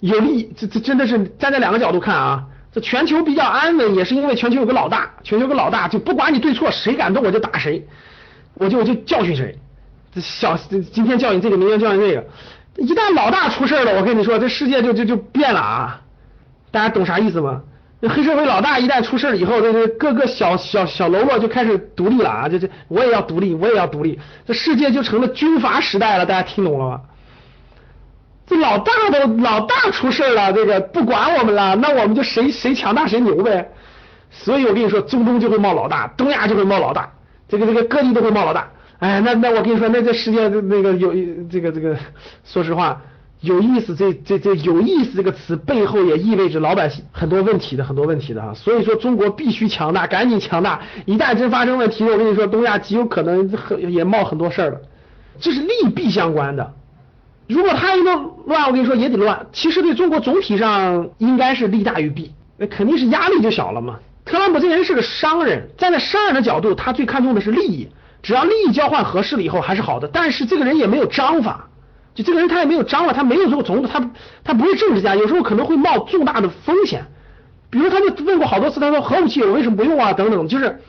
[0.00, 7.86] 有利，这这真的是站在两个角度看啊，这全球比较安稳，也是因为全球有个老大，全球有个老大，就不管你对错，谁敢动我就打谁，
[8.54, 9.58] 我就我就教训谁，
[10.14, 12.24] 这小今天教训这个，明天教训这个，
[12.76, 16.00] 一旦老大出事了，我跟你说，这世界就就就变了啊，
[16.70, 17.60] 大家懂啥意思吗？
[18.00, 22.48] 这黑社会老大一旦出事以后，这这各个小小小喽啰就开始独立了啊！
[22.48, 26.24] 这这我也要独立，我也要独立，这世界就成了军阀时代了。
[26.24, 27.00] 大家听懂了吗？
[28.46, 33.70] 这老大都老大出事了，这个不管我们了，那我们就谁谁强大谁牛呗。
[34.30, 37.12] 所以我跟你说，中东就会冒老大，东亚就会冒老大，
[37.48, 38.70] 这个这个各地都会冒老大。
[38.98, 41.12] 哎，那那我跟你说，那这世界那个有
[41.50, 41.94] 这个这个，
[42.44, 43.00] 说实话。
[43.40, 54.80] 有意思，这这这有意思这个词背后也意味着老百姓很多问题的很多问题的哈，所以说中国必须强大，赶紧强大，一旦真发生问题，我跟你说，东亚极有可能很也冒很多事儿了，
[55.40, 56.74] 这是利弊相关的。
[57.48, 58.14] 如果他一个
[58.46, 59.46] 乱，我跟你说也得乱。
[59.52, 63.98] 其实对中国总体上应该是利大于弊，那肯定是压力就小了嘛。
[64.26, 67.88] 特朗普这人是个商人，站在商人的角度，他最看重的是利益，
[68.22, 70.06] 只要利益交换合适了以后还是好的。
[70.12, 71.68] 但是这个人也没有章法。
[72.14, 74.10] 就这个人他也没有章了，他没有做过总统，他
[74.44, 77.04] 他不是政治家，有时候可能会冒重大的风险。
[77.70, 80.12] 比如他就问过好多次，他说核武器我为什么不用啊？
[80.12, 80.80] 等等，就是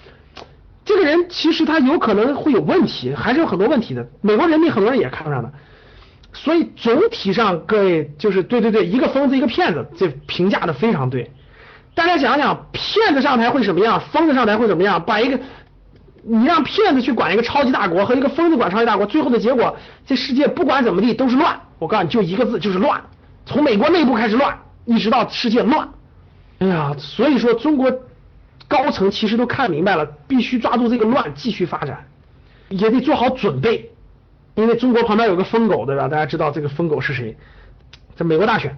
[0.83, 4.07] 这个人其实他有可能会有问题，还是有很多问题的。
[4.21, 5.51] 美国人民很多人也看不上的，
[6.33, 11.31] 所以总体上各位就是对对对，一个疯子一个骗子，这评价的非常对。
[11.93, 14.01] 大家想想，骗子上台会什么样？
[14.11, 15.03] 疯子上台会怎么样？
[15.05, 15.39] 把一个。
[16.23, 21.59] 你让骗子去管一个超级大国和一个疯子管超级大国，最后的结果，这世界不管怎么地都是乱。
[21.79, 23.01] 我告诉你就一个字，就是乱。
[23.45, 25.89] 从美国内部开始乱，一直到世界乱。
[26.59, 27.91] 哎呀，所以说中国
[28.67, 32.05] 高层其实都看明白了，必须抓住这个乱继续发展，
[32.69, 33.89] 也得做好准备。
[34.53, 36.07] 因为中国旁边有个疯狗，对吧？
[36.07, 37.35] 大家知道这个疯狗是谁？
[38.15, 38.77] 在美国大选，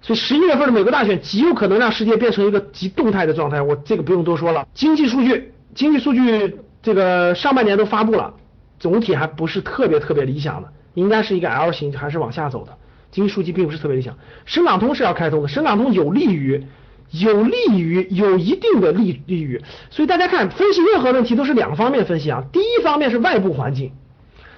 [0.00, 3.60] 所以十一月份的美国大选极有可能让世界变成一个极动态的状态。
[3.60, 5.52] 我这个不用多说了，经济数据。
[5.74, 8.34] 经济数据这个上半年都发布了，
[8.78, 12.76] 总体还不是特别特别理想的，应该是一个 L 型，还是往下走的。
[13.10, 14.16] 经济数据并不是特别理想。
[14.44, 16.66] 深港通是要开通的，深港通有利于，
[17.10, 19.62] 有利于，有一定的利利于。
[19.90, 22.44] 所以大家看，分析任何问题都是两方面分析啊。
[22.52, 23.92] 第一方面是外部环境，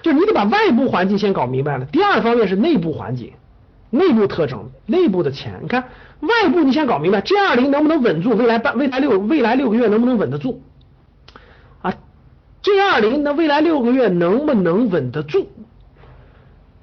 [0.01, 1.85] 就你得把外部环境先搞明白了。
[1.85, 3.33] 第二方面是内部环境，
[3.89, 5.59] 内部特征，内部的钱。
[5.61, 5.85] 你看
[6.21, 8.35] 外部你先搞明白，G 二零能不能稳住？
[8.35, 10.61] 未来半未来六未来六个月能不能稳得住
[12.65, 15.49] ？G 二零那未来六个月能不能稳得住？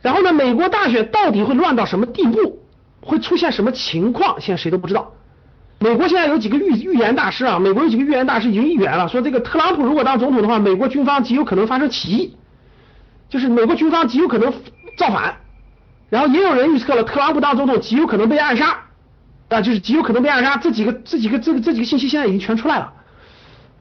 [0.01, 2.61] 然后呢，美国大选到底会乱到什么地步？
[3.01, 4.41] 会出现什么情况？
[4.41, 5.13] 现在谁都不知道。
[5.81, 7.59] 美国现在有几个预预言大师啊？
[7.59, 12.37] 美国有几个预言大师已经预言了，说这个特朗普如果当总统的话，美国军方极有可能发生起义，
[13.29, 14.53] 就是美国军方极有可能
[14.97, 15.35] 造反。
[16.11, 18.85] 然后也有人预测了，特朗普当总统极有可能被暗杀
[19.49, 20.57] 啊，就是极有可能被暗杀。
[20.59, 22.93] 这几个这几个这个这几个信息现在已经全出来了。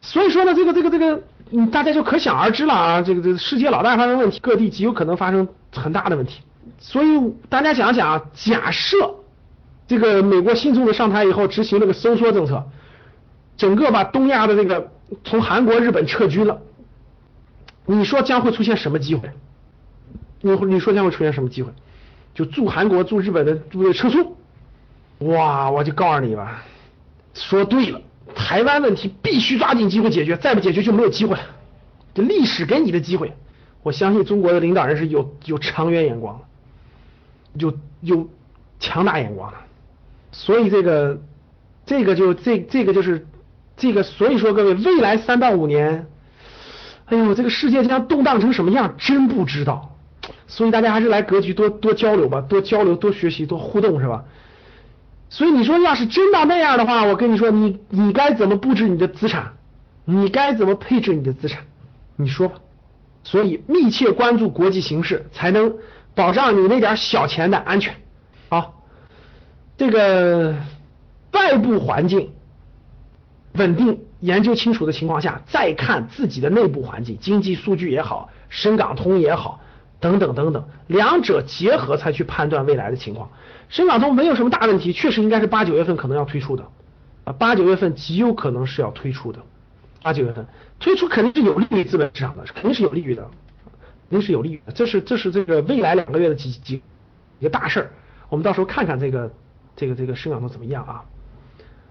[0.01, 1.23] 所以说呢，这个这个这个。
[1.53, 6.39] 嗯，大家就可想而知了啊，这个这个世界老大发生问题，各地极有可能发生很大的问题。
[6.79, 7.07] 所以
[7.49, 9.15] 大家想想啊，假设
[9.85, 12.63] 这个美国新总统上台以后执行这个收缩政策，
[13.57, 14.91] 整个把东亚的这个
[15.25, 16.61] 从韩国、日本撤军了，
[17.85, 19.29] 你说将会出现什么机会？
[20.39, 21.73] 你你说将会出现什么机会？
[22.33, 24.37] 就驻韩国、驻日本的部队撤出，
[25.19, 26.63] 哇，我就告诉你吧，
[27.33, 27.99] 说对了。
[28.35, 31.43] 台湾问题必须抓紧机会解决，再不解决就没有机会了。
[32.13, 33.33] 这历史给你的机会，
[33.83, 36.45] 我相信中国的领导人是有有长远眼光的，
[37.53, 38.29] 有有
[38.79, 39.57] 强大眼光的。
[40.31, 41.21] 所以这个
[41.85, 43.27] 这个就这这个就是
[43.77, 46.07] 这个，所以说各位，未来三到五年，
[47.05, 49.95] 哎呦，这个世界将动荡成什么样，真不知道。
[50.47, 54.25] 所以大家还是来格局多多交流吧，多交流，多学习，多互动，是吧？
[55.33, 59.53] 所以你说，要是真到那样的话，我跟你说，你你该怎么布置你的资产？
[60.03, 61.63] 你该怎么配置你的资产？
[62.17, 62.55] 你说吧。
[63.23, 65.75] 所以密切关注国际形势，才能
[66.15, 67.95] 保障你那点小钱的安全。
[68.49, 68.83] 好，
[69.77, 70.57] 这个
[71.31, 72.33] 外部环境
[73.53, 79.61] 稳定、研究清楚的情况下，再看自己的内部环境，经济数据也好，深港通也好，
[80.01, 83.29] 等等等等，两者结合才去判断未来的情况。
[83.69, 86.67] 深港通没有什么大问题，确实应该是八九月份可能要推出的，
[87.23, 89.39] 啊，八九月份极有可能是要推出的，
[90.01, 90.45] 八九月份
[90.79, 93.21] 推出肯定是有利于资本市场的，肯定是有利于的，
[94.09, 96.81] 肯定是有利于的，这是这是这个未来两个月的几几
[97.39, 97.91] 一个大事儿，
[98.27, 99.31] 我们到时候看看这个
[99.75, 101.05] 这个这个深港通怎么样啊？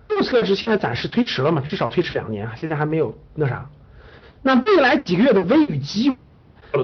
[0.09, 3.71] 注册制现在暂时推迟了嘛，至少推迟两年，现在还没有那啥，
[4.43, 6.17] 那未来几个月的危与机，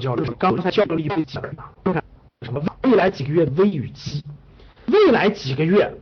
[0.01, 2.03] 交流刚才交了一堆词儿啊，看
[2.43, 4.23] 什么未来几个月的危与机。
[4.87, 5.93] 未来几个月，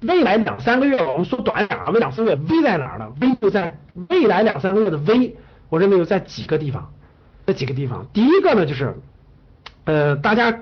[0.00, 3.76] 未来两三个月，我们说短一点啊，未来两三个月，V 在哪儿呢？V 就在
[4.08, 5.36] 未来两三个月的 V，
[5.68, 6.90] 我认为有在几个地方，
[7.46, 8.06] 这几个地方。
[8.14, 8.94] 第一个呢，就是
[9.84, 10.58] 呃，大家，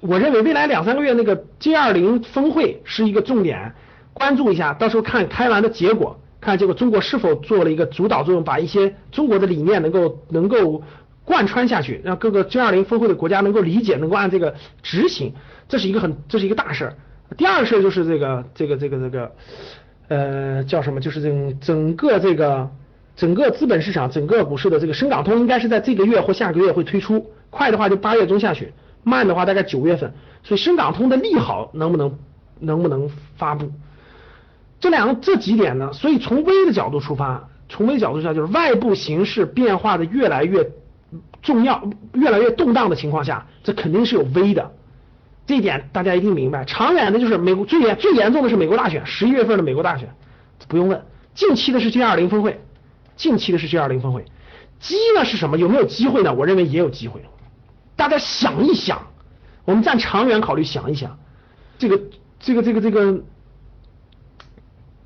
[0.00, 3.74] 我认为未来两三个月那个 G 二零峰会是一个重点，
[4.14, 10.82] 关注一下，到时候看开完的结果，看结果中国是否做了一个主导作用，把一些中国的理念能够能够
[11.24, 15.32] 贯穿下去，让各个 G 二零峰会的国家能够理解，能够按这个执行。
[15.68, 16.94] 这是一个很，这是一个大事儿。
[17.36, 19.32] 第二事儿就是这个，这个，这个，这个，
[20.08, 21.00] 呃，叫什么？
[21.00, 22.70] 就是整整个这个，
[23.16, 28.70] 整个资本市场、整个股市的这个深港通应该是在这个月或下个月会推出，快的话就八月中下旬，
[29.02, 30.12] 慢的话大概九月份。
[30.42, 32.18] 所以深港通的利好能不能
[32.60, 33.72] 能不能发布？
[34.78, 35.90] 这两个这几点呢？
[35.94, 40.62] 所以从微的角度出发，从微角度上就是外部形势变化的越来越
[41.44, 44.72] 重要、越来越动荡的情况下，这肯定是有危的。
[45.46, 46.64] 这一点大家一定明白。
[46.64, 50.08] 长远的就是美国最严最严重的是美国大选，十一月份的美国大选
[50.66, 51.04] 不用问。
[51.34, 52.60] 近期的是 G 二零峰会，
[53.14, 54.24] 近期的是 G 二零峰会。
[54.80, 55.58] 机呢是什么？
[55.58, 56.32] 有没有机会呢？
[56.32, 57.22] 我认为也有机会。
[57.94, 59.06] 大家想一想，
[59.64, 61.18] 我们站长远考虑，想一想，
[61.78, 62.00] 这个
[62.40, 63.22] 这个这个这个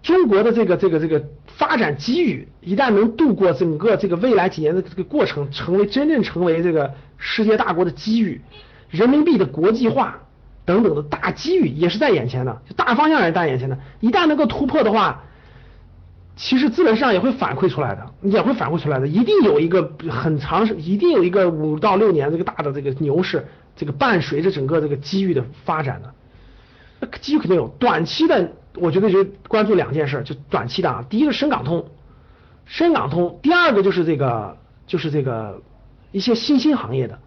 [0.03, 1.25] 中国的这个这个这个
[1.59, 8.41] 发展机遇，一旦能度过整个这个未来几年的这个过程，成为真正成为这个世界大国的机遇，
[8.89, 10.21] 人民币的国际化。
[10.65, 13.79] 等等的大机遇也是在眼前的，大方向也是在眼前的。
[14.01, 15.25] 一旦能够突破的话，
[16.37, 19.09] 其实资本市场也会反馈出来的，也会反馈出来的。
[19.09, 26.13] 一定有一个很长，一定有一个五到六年这个大的这个牛市，这个伴随着整个这个机遇的发展的。
[27.01, 31.05] 那机遇肯定有，短期的我觉得就关注两件事，就短期的啊。
[31.09, 31.89] 第一个深港通，
[32.65, 35.61] 深港通；第二个就是这个就是这个
[36.13, 37.19] 一些新兴行业的，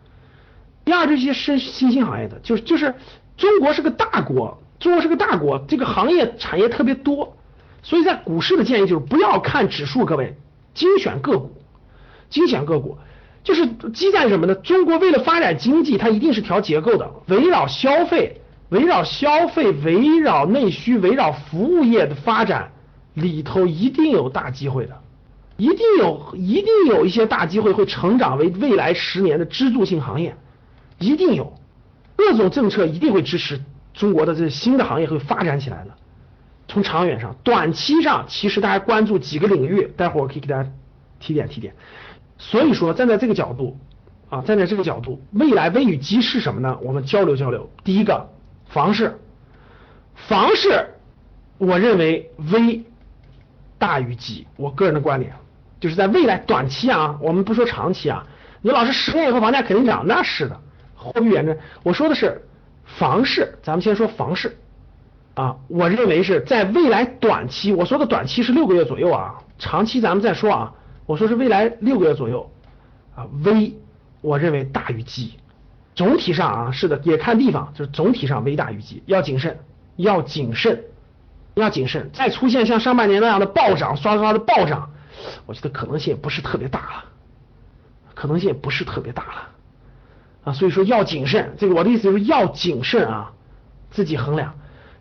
[0.83, 2.95] 第二就是一些新新兴行业的，就是就是。
[3.37, 7.37] 中国是个大国，中国是个大国，这个行业产业特别多，
[7.81, 10.35] 所以在股市的建议就是不要看指数，各位
[10.75, 11.51] 精选个股，
[12.29, 12.99] 精选个股
[13.43, 14.53] 就是基在什么呢？
[14.53, 18.40] 中国为了发展经济，它一定是调结构的，围绕消费，
[18.71, 22.71] 围绕消费，围绕内需，围绕服务业的发展
[23.13, 24.97] 里头一定有大机会的，
[25.57, 30.35] 一定有，一定有一些大机会会成长为未来十年的支柱性行业，
[30.99, 31.53] 一定有。
[32.15, 33.59] 各种政策一定会支持
[33.93, 35.91] 中国的这新的行业会发展起来的。
[36.67, 40.69] 从长远上，短期上其实大家关注几个领域，待会儿我可以给大家
[41.19, 41.73] 提点提点。
[42.37, 43.77] 所以说，站在这个角度
[44.29, 46.77] 啊，站在这个角度，未来危与机是什么呢？
[46.81, 47.69] 我们交流交流。
[47.83, 48.29] 第一个，
[48.71, 49.19] 房市，
[50.15, 50.85] 房市，
[51.57, 52.83] 我认为危
[53.77, 54.47] 大于机。
[54.55, 55.33] 我个人的观点
[55.79, 58.25] 就是在未来短期啊，我们不说长期啊，
[58.61, 60.59] 你老师十年以后房价肯定涨，那是的。
[60.95, 62.47] 货币贬值，我说的是
[62.85, 64.55] 房市，咱们先说房市
[65.33, 70.73] 啊，我认为是在未来短期，我说的短期是六个月左右啊，长期咱们再说啊，
[71.05, 72.49] 我说是未来六个月左右
[73.15, 73.75] 啊，危
[74.21, 75.39] 我认为大于机，
[75.93, 79.59] 总体上啊是的，也看地方，就是总体上危大于机，要谨慎，
[79.97, 80.83] 要谨慎，
[81.55, 84.89] 要谨慎，再出现像上半年那样的暴涨，刷刷的暴涨，
[85.45, 87.05] 我觉得可能性也不是特别大了，
[88.15, 89.49] 可能性也不是特别大了。
[90.43, 93.31] 啊，所以说要谨慎，这个我的意思就是要谨慎啊，
[93.91, 94.53] 自己衡量。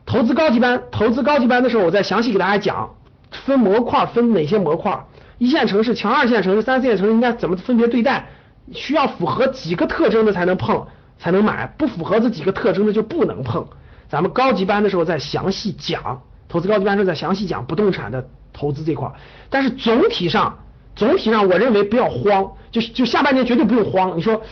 [0.04, 2.96] 投资高级班，投资高级班的时候，我再详细给大家讲，
[3.30, 5.06] 分模块分哪些模块，
[5.38, 8.28] 一线城市、强二线城市、三四线城市应该怎么分别对待，
[8.72, 10.86] 需要符合几个特征的才能碰，
[11.18, 13.66] 才能买，不符合这几个特征的就不能碰。
[14.08, 19.10] 咱们高级班的时候再详细讲，投资高级班时候再详细讲不动产的投资这块。
[19.48, 20.58] 但是总体上，
[20.96, 24.16] 总体上我认为不要慌，就就下半年绝对不用慌。
[24.16, 24.42] 你说。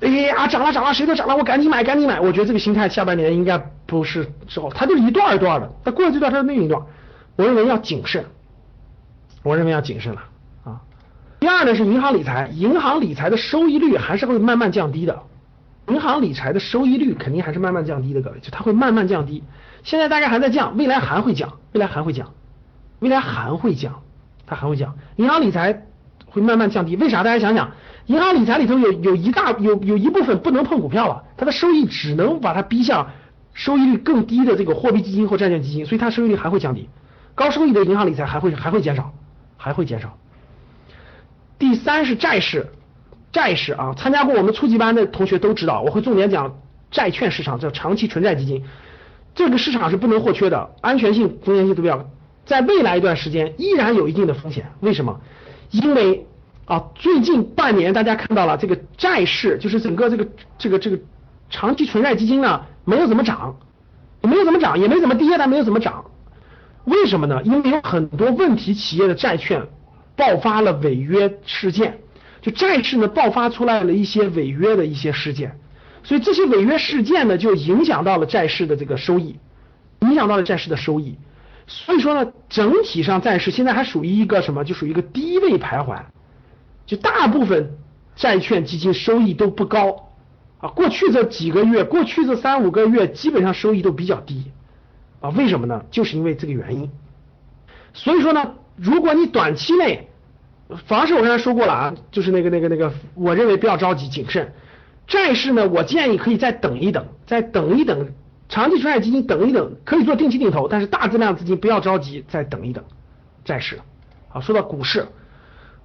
[0.00, 2.20] 哎呀，涨了涨了，谁都涨了，我赶紧买赶紧买。
[2.20, 3.56] 我觉得这个心态下半年应该
[3.86, 5.72] 不是之后，它就是一段一段的。
[5.82, 6.82] 它过了这段，它是另一段。
[7.36, 8.22] 我认为要谨慎，
[9.42, 10.20] 我认为要谨慎了。
[11.44, 15.24] 第二呢是银行理财，银行理财的收益率还是会慢慢降低的。
[15.88, 19.44] 银行理财的收益率肯定还是慢慢降低的，各位，就它会慢慢降低。
[19.82, 22.32] 现在大概还在降，未来还会降，未来还会降，
[23.00, 24.00] 未来还会降，
[24.46, 24.94] 它还会降。
[25.16, 25.82] 银行理财
[26.24, 27.22] 会慢慢降低，为啥？
[27.22, 27.72] 大家想想。
[28.06, 33.10] 银行理财里头有有一大有有一部分不能碰股票了，它的收益只能把它逼向
[33.52, 36.88] 收益率更低的这个货币基金或债券基金，所以它收益率还会降低，
[37.34, 39.12] 高收益的银行理财还会还会减少，
[39.58, 40.16] 还会减少。
[41.64, 42.66] 第三是债市，
[43.32, 46.58] 债市啊，参加过我们初级班的同学都知道，我会重点讲
[46.90, 48.62] 债券市场，叫长期纯债基金，
[49.34, 52.06] 这个市场是不能或缺的，安全性、风险性都比较，
[52.44, 55.18] 在未来一段时间依然有一定的风险，为什么？
[55.70, 56.26] 因为
[56.66, 60.28] 啊，最近半年大家看到了这个债市，就是整个这个
[60.58, 60.98] 这个这个
[61.48, 63.56] 长期纯债基金呢，没有怎么涨，
[64.20, 66.04] 没有怎么涨，也没怎么跌，但没有怎么涨。
[66.84, 67.40] 为什么呢？
[67.42, 69.66] 因为有很多问题企业的债券
[70.16, 71.98] 爆发了违约事件，
[72.40, 75.58] 就债市呢爆发出来了一些违约的一些事件，
[76.02, 79.36] 所以这些违约事件呢就影响到了债市的这个收益，
[80.00, 81.16] 影响到了债市的收益。
[81.66, 84.64] 所以说呢，整体上债市现在还属于一个什么？
[84.64, 85.98] 就属于一个低位徘徊。
[86.84, 87.78] 就大部分
[88.14, 90.10] 债券基金收益都不高
[90.58, 94.52] 啊，过去这几个月，过去这三五个月，基本上收益都比较低
[95.20, 95.30] 啊。
[95.30, 95.82] 为什么呢？
[95.90, 96.90] 就是因为这个原因。
[97.94, 100.08] 所以说呢，如果你短期内
[100.86, 104.52] 房市我刚才说过了啊，就是那个那个那个，我认为不要着急谨慎。
[105.06, 108.08] 债市呢，我建议可以再等一等，再等一等，
[108.48, 112.82] 长期存债基金等一等，可以做定期定投，但是大质量资金不要着急，再等一等。
[113.44, 113.78] 债市，
[114.28, 115.06] 好，说到股市，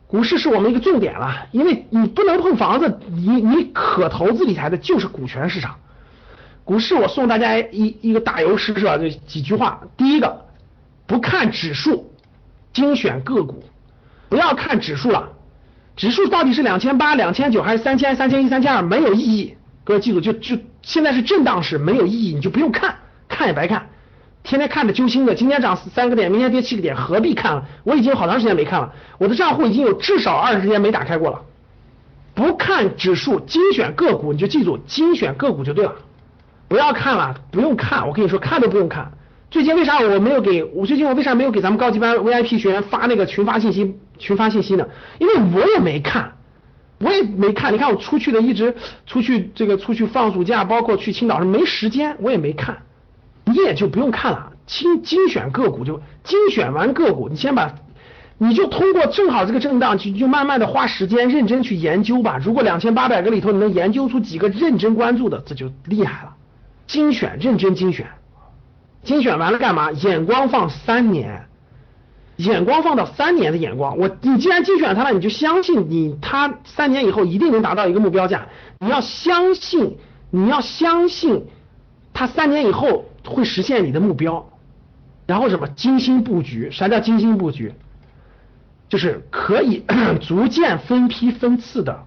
[0.08, 5.76] 股市是我们一个重点了，因为你不能碰房子，你你可投资理财的就是股权市场。
[6.64, 8.98] 股市我送大家一一个打油诗是吧？
[8.98, 10.46] 这几句话，第一个，
[11.06, 12.14] 不看指数，
[12.74, 13.64] 精选个股，
[14.30, 15.30] 不要看指数了。
[15.96, 19.56] 指数到底是两千八、两千九还是三千、三千一、三千二，没有意义。
[19.84, 22.96] 各位记住，就就现在是震荡市，没有意义，你就不用看，
[23.28, 23.90] 看也白看。
[24.44, 27.66] 天天看着揪心的，今天涨三个点，明天跌七个点，何必看了？
[27.84, 31.42] 我已经好长时间没看了，我的账户已经有至少二十天没打开过了。
[32.34, 35.96] 不看指数，精选个股，你就记住，精选个股就对了。
[36.70, 39.12] 不要看了，不用看，我跟你说，看都不用看。
[39.52, 44.88] 最近为啥我没有给我最近我为啥没有给咱们高级班 VIP 学员发那个群发信息群发信息呢？
[45.18, 46.34] 因为我也没看，
[47.00, 47.74] 我也没看。
[47.74, 48.76] 你看我出去的一直
[49.08, 52.78] 出去这个出去放暑假，包括去青岛是没时间，我也没看。
[53.46, 57.74] 你也就不用看了，精精选个股就精选完个股，你先把
[58.38, 62.40] 你就通过正好这个震荡去就慢慢的花时间认真去研究吧。
[62.44, 66.36] 如果两千八百个里头你能研究出几个认真关注的，这就厉害了。
[66.86, 68.06] 精选认真精选。
[69.10, 69.92] 精选完了干嘛？
[69.92, 71.48] 眼光放三年，
[72.36, 73.98] 眼光放到三年的眼光。
[73.98, 78.46] 我你既然精选它了，你就相信你它三年以后一定能达到一个目标价。
[78.78, 79.98] 你要相信，
[80.30, 81.48] 你要相信
[82.14, 84.48] 它三年以后会实现你的目标。
[85.26, 86.70] 然后什么精心布局？
[86.70, 87.74] 啥叫精心布局？
[88.90, 89.84] 就是可以
[90.22, 92.04] 逐渐分批分次的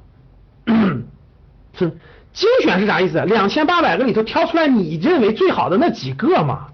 [1.75, 1.99] 分
[2.33, 3.21] 精选是啥意思？
[3.25, 6.69] 两千八百个里头挑出来你认为最好的那几个嘛。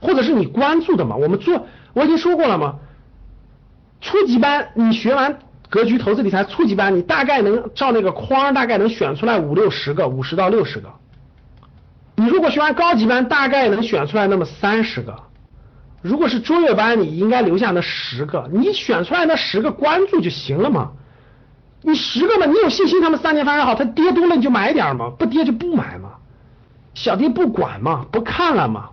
[0.00, 1.16] 或者是你关注的嘛？
[1.16, 2.76] 我们做我已经说过了嘛。
[4.00, 5.38] 初级班你学完
[5.68, 10.88] 格局投资理财初级班，你大概能照那个框，大概能选出来五六十个，五十到六十个。
[12.14, 15.14] 你如果学完高级班，大概能选出来那么三十个。
[16.02, 18.48] 如果是卓越班，你应该留下那十个。
[18.52, 20.92] 你选出来那十个关注就行了嘛。
[21.82, 26.10] 你十个嘛，你有信心他们三年发展好，它跌多了你就买点嘛，不跌就不买嘛。
[26.94, 28.90] 小跌不管嘛，不看了嘛。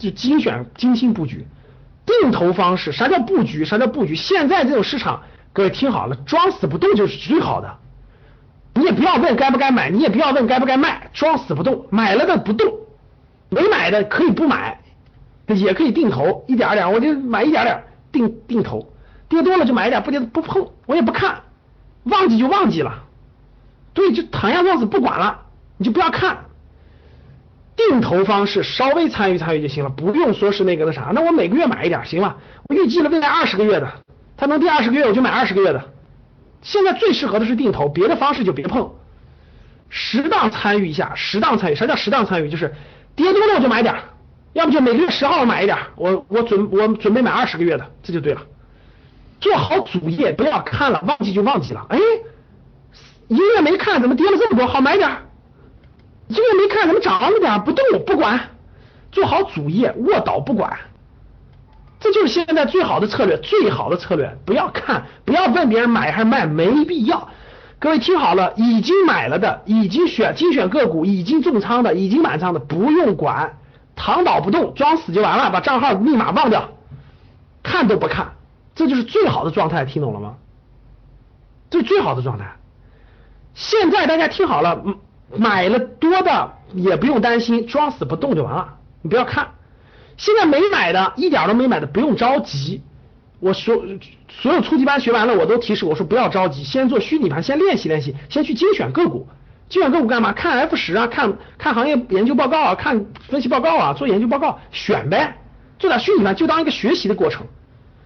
[0.00, 1.46] 就精选、精心布局，
[2.06, 2.90] 定投方式。
[2.90, 3.64] 啥叫布局？
[3.64, 4.16] 啥叫布局？
[4.16, 5.22] 现在这种市场，
[5.52, 7.76] 各位听好了，装死不动就是最好的。
[8.74, 12.72] 你也不要问该不该买，你也不要问该不该卖，装死不动，买了的不动，
[13.50, 14.80] 没买的可以不买，
[15.46, 18.90] 也可以定投一点点，我就买一点点定定投，
[19.28, 21.42] 跌多了就买一点，不跌不碰，我也不看，
[22.04, 23.04] 忘记就忘记了，
[23.92, 25.42] 对，就躺下装死不管了，
[25.76, 26.46] 你就不要看。
[27.76, 31.10] 定投方式稍微参与参与就行了，不用说是那个那啥。
[31.14, 32.36] 那我每个月买一点行吧？
[32.68, 33.90] 我预计了未来二十个月的，
[34.36, 35.82] 它能跌二十个月我就买二十个月的。
[36.62, 38.90] 现在最适合的是定投，别的方式就别碰。
[39.88, 41.74] 适当参与一下，适当参与。
[41.74, 42.50] 啥叫适当参与？
[42.50, 42.74] 就是
[43.16, 43.94] 跌多了我就买点，
[44.52, 45.78] 要不就每个月十号买一点。
[45.96, 48.42] 我我准我准备买二十个月的，这就对了。
[49.40, 51.86] 做好主业，不要看了，忘记就忘记了。
[51.88, 51.98] 哎，
[53.28, 54.66] 一个月没看，怎么跌了这么多？
[54.66, 55.10] 好买点。
[56.36, 57.60] 个月没看，怎么涨了点？
[57.62, 58.40] 不动不管，
[59.10, 60.78] 做好主业，卧倒不管，
[61.98, 64.36] 这就是现在最好的策略，最好的策略。
[64.44, 67.28] 不要看，不要问别人买还是卖，没必要。
[67.78, 73.58] 各位听好了，已经买了的，已经选精选个股，已经重仓的，已经满仓的，不用管，
[73.96, 76.68] 躺倒不动，装死就完了，把账号密码忘掉，
[77.62, 78.32] 看都不看，
[78.74, 80.36] 这就是最好的状态，听懂了吗？
[81.70, 82.56] 这是最好的状态。
[83.54, 84.98] 现在大家听好了，嗯。
[85.36, 88.74] 买了多的也不用担心，装死不动就完了。
[89.02, 89.48] 你不要看，
[90.16, 92.82] 现在没买的，一点都没买的，不用着急。
[93.38, 93.82] 我说，
[94.28, 99.26] 所有初级班学完了，我都提示我说不要着急，先做虚拟盘，先练习练习，先去精选个股。
[99.68, 100.32] 精选个股干嘛？
[100.32, 105.36] 看 F 十啊，看看行业研究报告啊，看分析报告啊，做研究报告，选呗。
[105.78, 107.46] 做点虚拟盘就当一个学习的过程，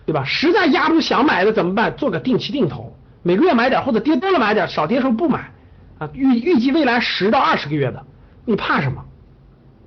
[0.06, 0.22] 对吧？
[0.24, 1.96] 实在压不住想买的怎么办？
[1.96, 5.50] 做个定期定投，每个月买点，或者跌多了买点，少跌时候不买。
[5.98, 8.04] 啊，预预计未来十到二十个月的，
[8.44, 9.04] 你怕什么？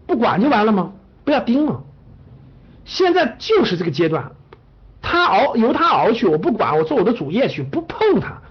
[0.05, 0.93] 不管就完了吗？
[1.23, 1.83] 不要盯了。
[2.85, 4.31] 现在就是这个阶段，
[5.01, 8.41] 他熬由他熬去，我不管，我做我的主业去，不碰它。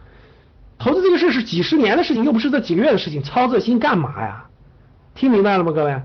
[0.78, 4.44] 投资这个事是几十年的事情，又不是这几个月的事情，操这心干嘛呀？
[5.14, 6.02] 听明白了吗，各位？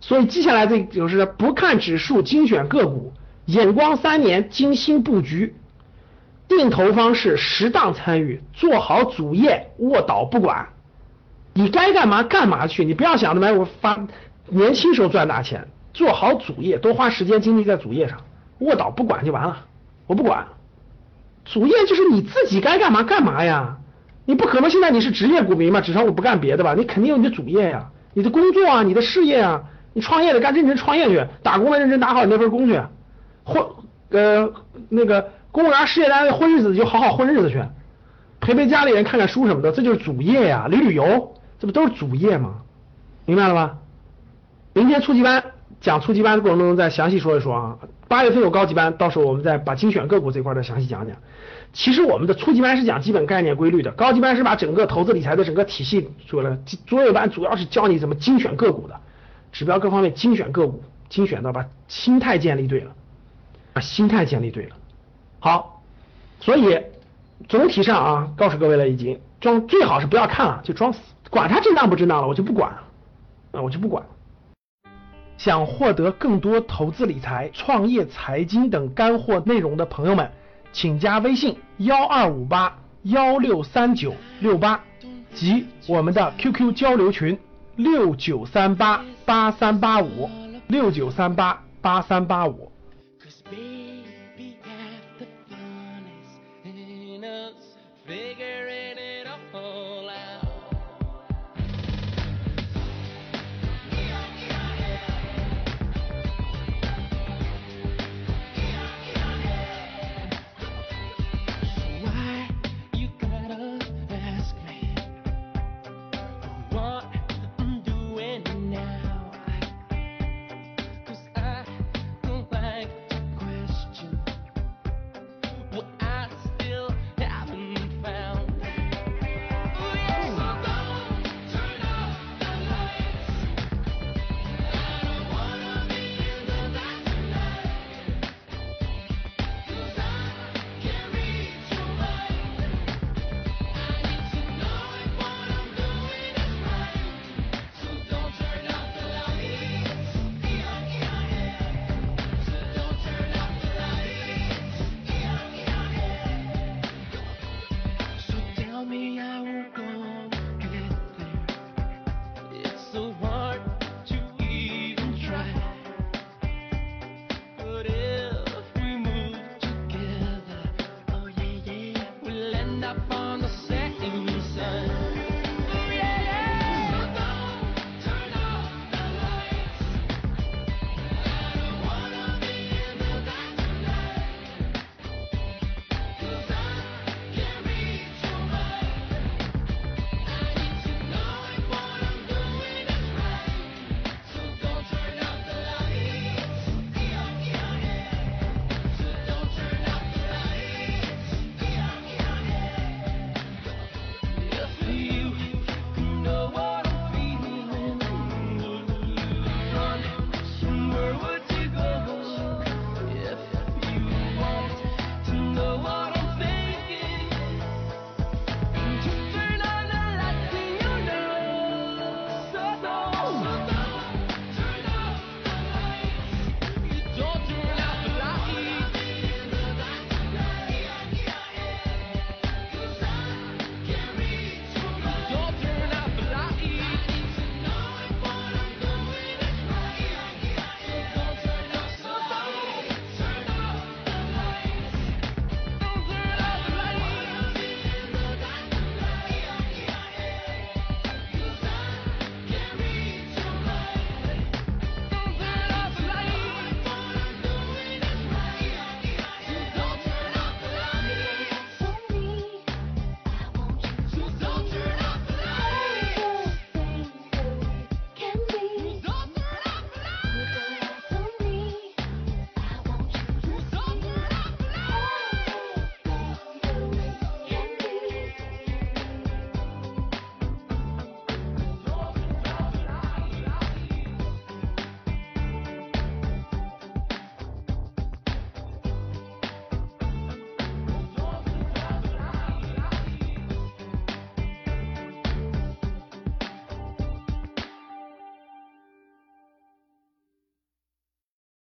[0.00, 3.12] 所以接下来这就是不看指数，精选个股，
[3.44, 5.54] 眼光三年，精心布局。
[6.48, 10.68] 定投方式适当参与，做好主业，卧倒不管。
[11.54, 14.06] 你该干嘛干嘛去，你不要想着买我发
[14.48, 18.18] 年轻时候赚大钱，做好主业，多花时间精力在主业上，
[18.58, 19.64] 卧倒不管就完了。
[20.06, 20.46] 我不管，
[21.44, 23.78] 主业就是你自己该干嘛干嘛呀。
[24.24, 26.74] 你不可能现在你是职业股民嘛，只上我不干别的吧？
[26.74, 29.62] 你肯定有你的主业呀，你的工作啊，你的事业啊，
[29.94, 32.80] 你创业的干认真创业去，打工的认真打好你那份工去，
[33.44, 33.76] 或
[34.10, 34.52] 呃
[34.88, 37.64] 那个公务员事业单位混日子就好好混日子去，
[38.40, 40.68] 陪陪家里人看看书什么的，这就是主业呀。
[40.68, 42.56] 旅旅游，这不都是主业吗？
[43.24, 43.78] 明白了吗？
[44.74, 45.42] 明天初级班
[45.80, 47.78] 讲初级班的过程中再详细说一说啊。
[48.06, 51.16] 八月份有高级班，到时候我们再把精选个股这块再详细讲讲。
[51.72, 56.58] 其实我们的初级班是讲基本概念规律的，高级班是把整个投资理财的整个体系说了。
[56.84, 59.00] 卓越班主要是教你怎么精选个股的，
[59.52, 62.92] 指标各方面精选个股，精选到把心态建立对了，
[63.72, 64.76] 把心态建立对了。
[65.46, 65.80] 好，
[66.40, 66.76] 所以
[67.48, 70.98] 总体上啊，告诉各位了，已经装最好是不要看了，就装死，
[71.30, 72.82] 管它震荡不震荡了，我就不管了，
[73.52, 74.04] 啊，我就不管。
[75.38, 80.28] 想获得更多投资理财、创业财经等干货内容的朋友们，
[80.72, 84.82] 请加微信幺二五八幺六三九六八
[85.32, 87.38] 及我们的 QQ 交流群
[87.76, 90.28] 六九三八八三八五
[90.66, 92.72] 六九三八八三八五。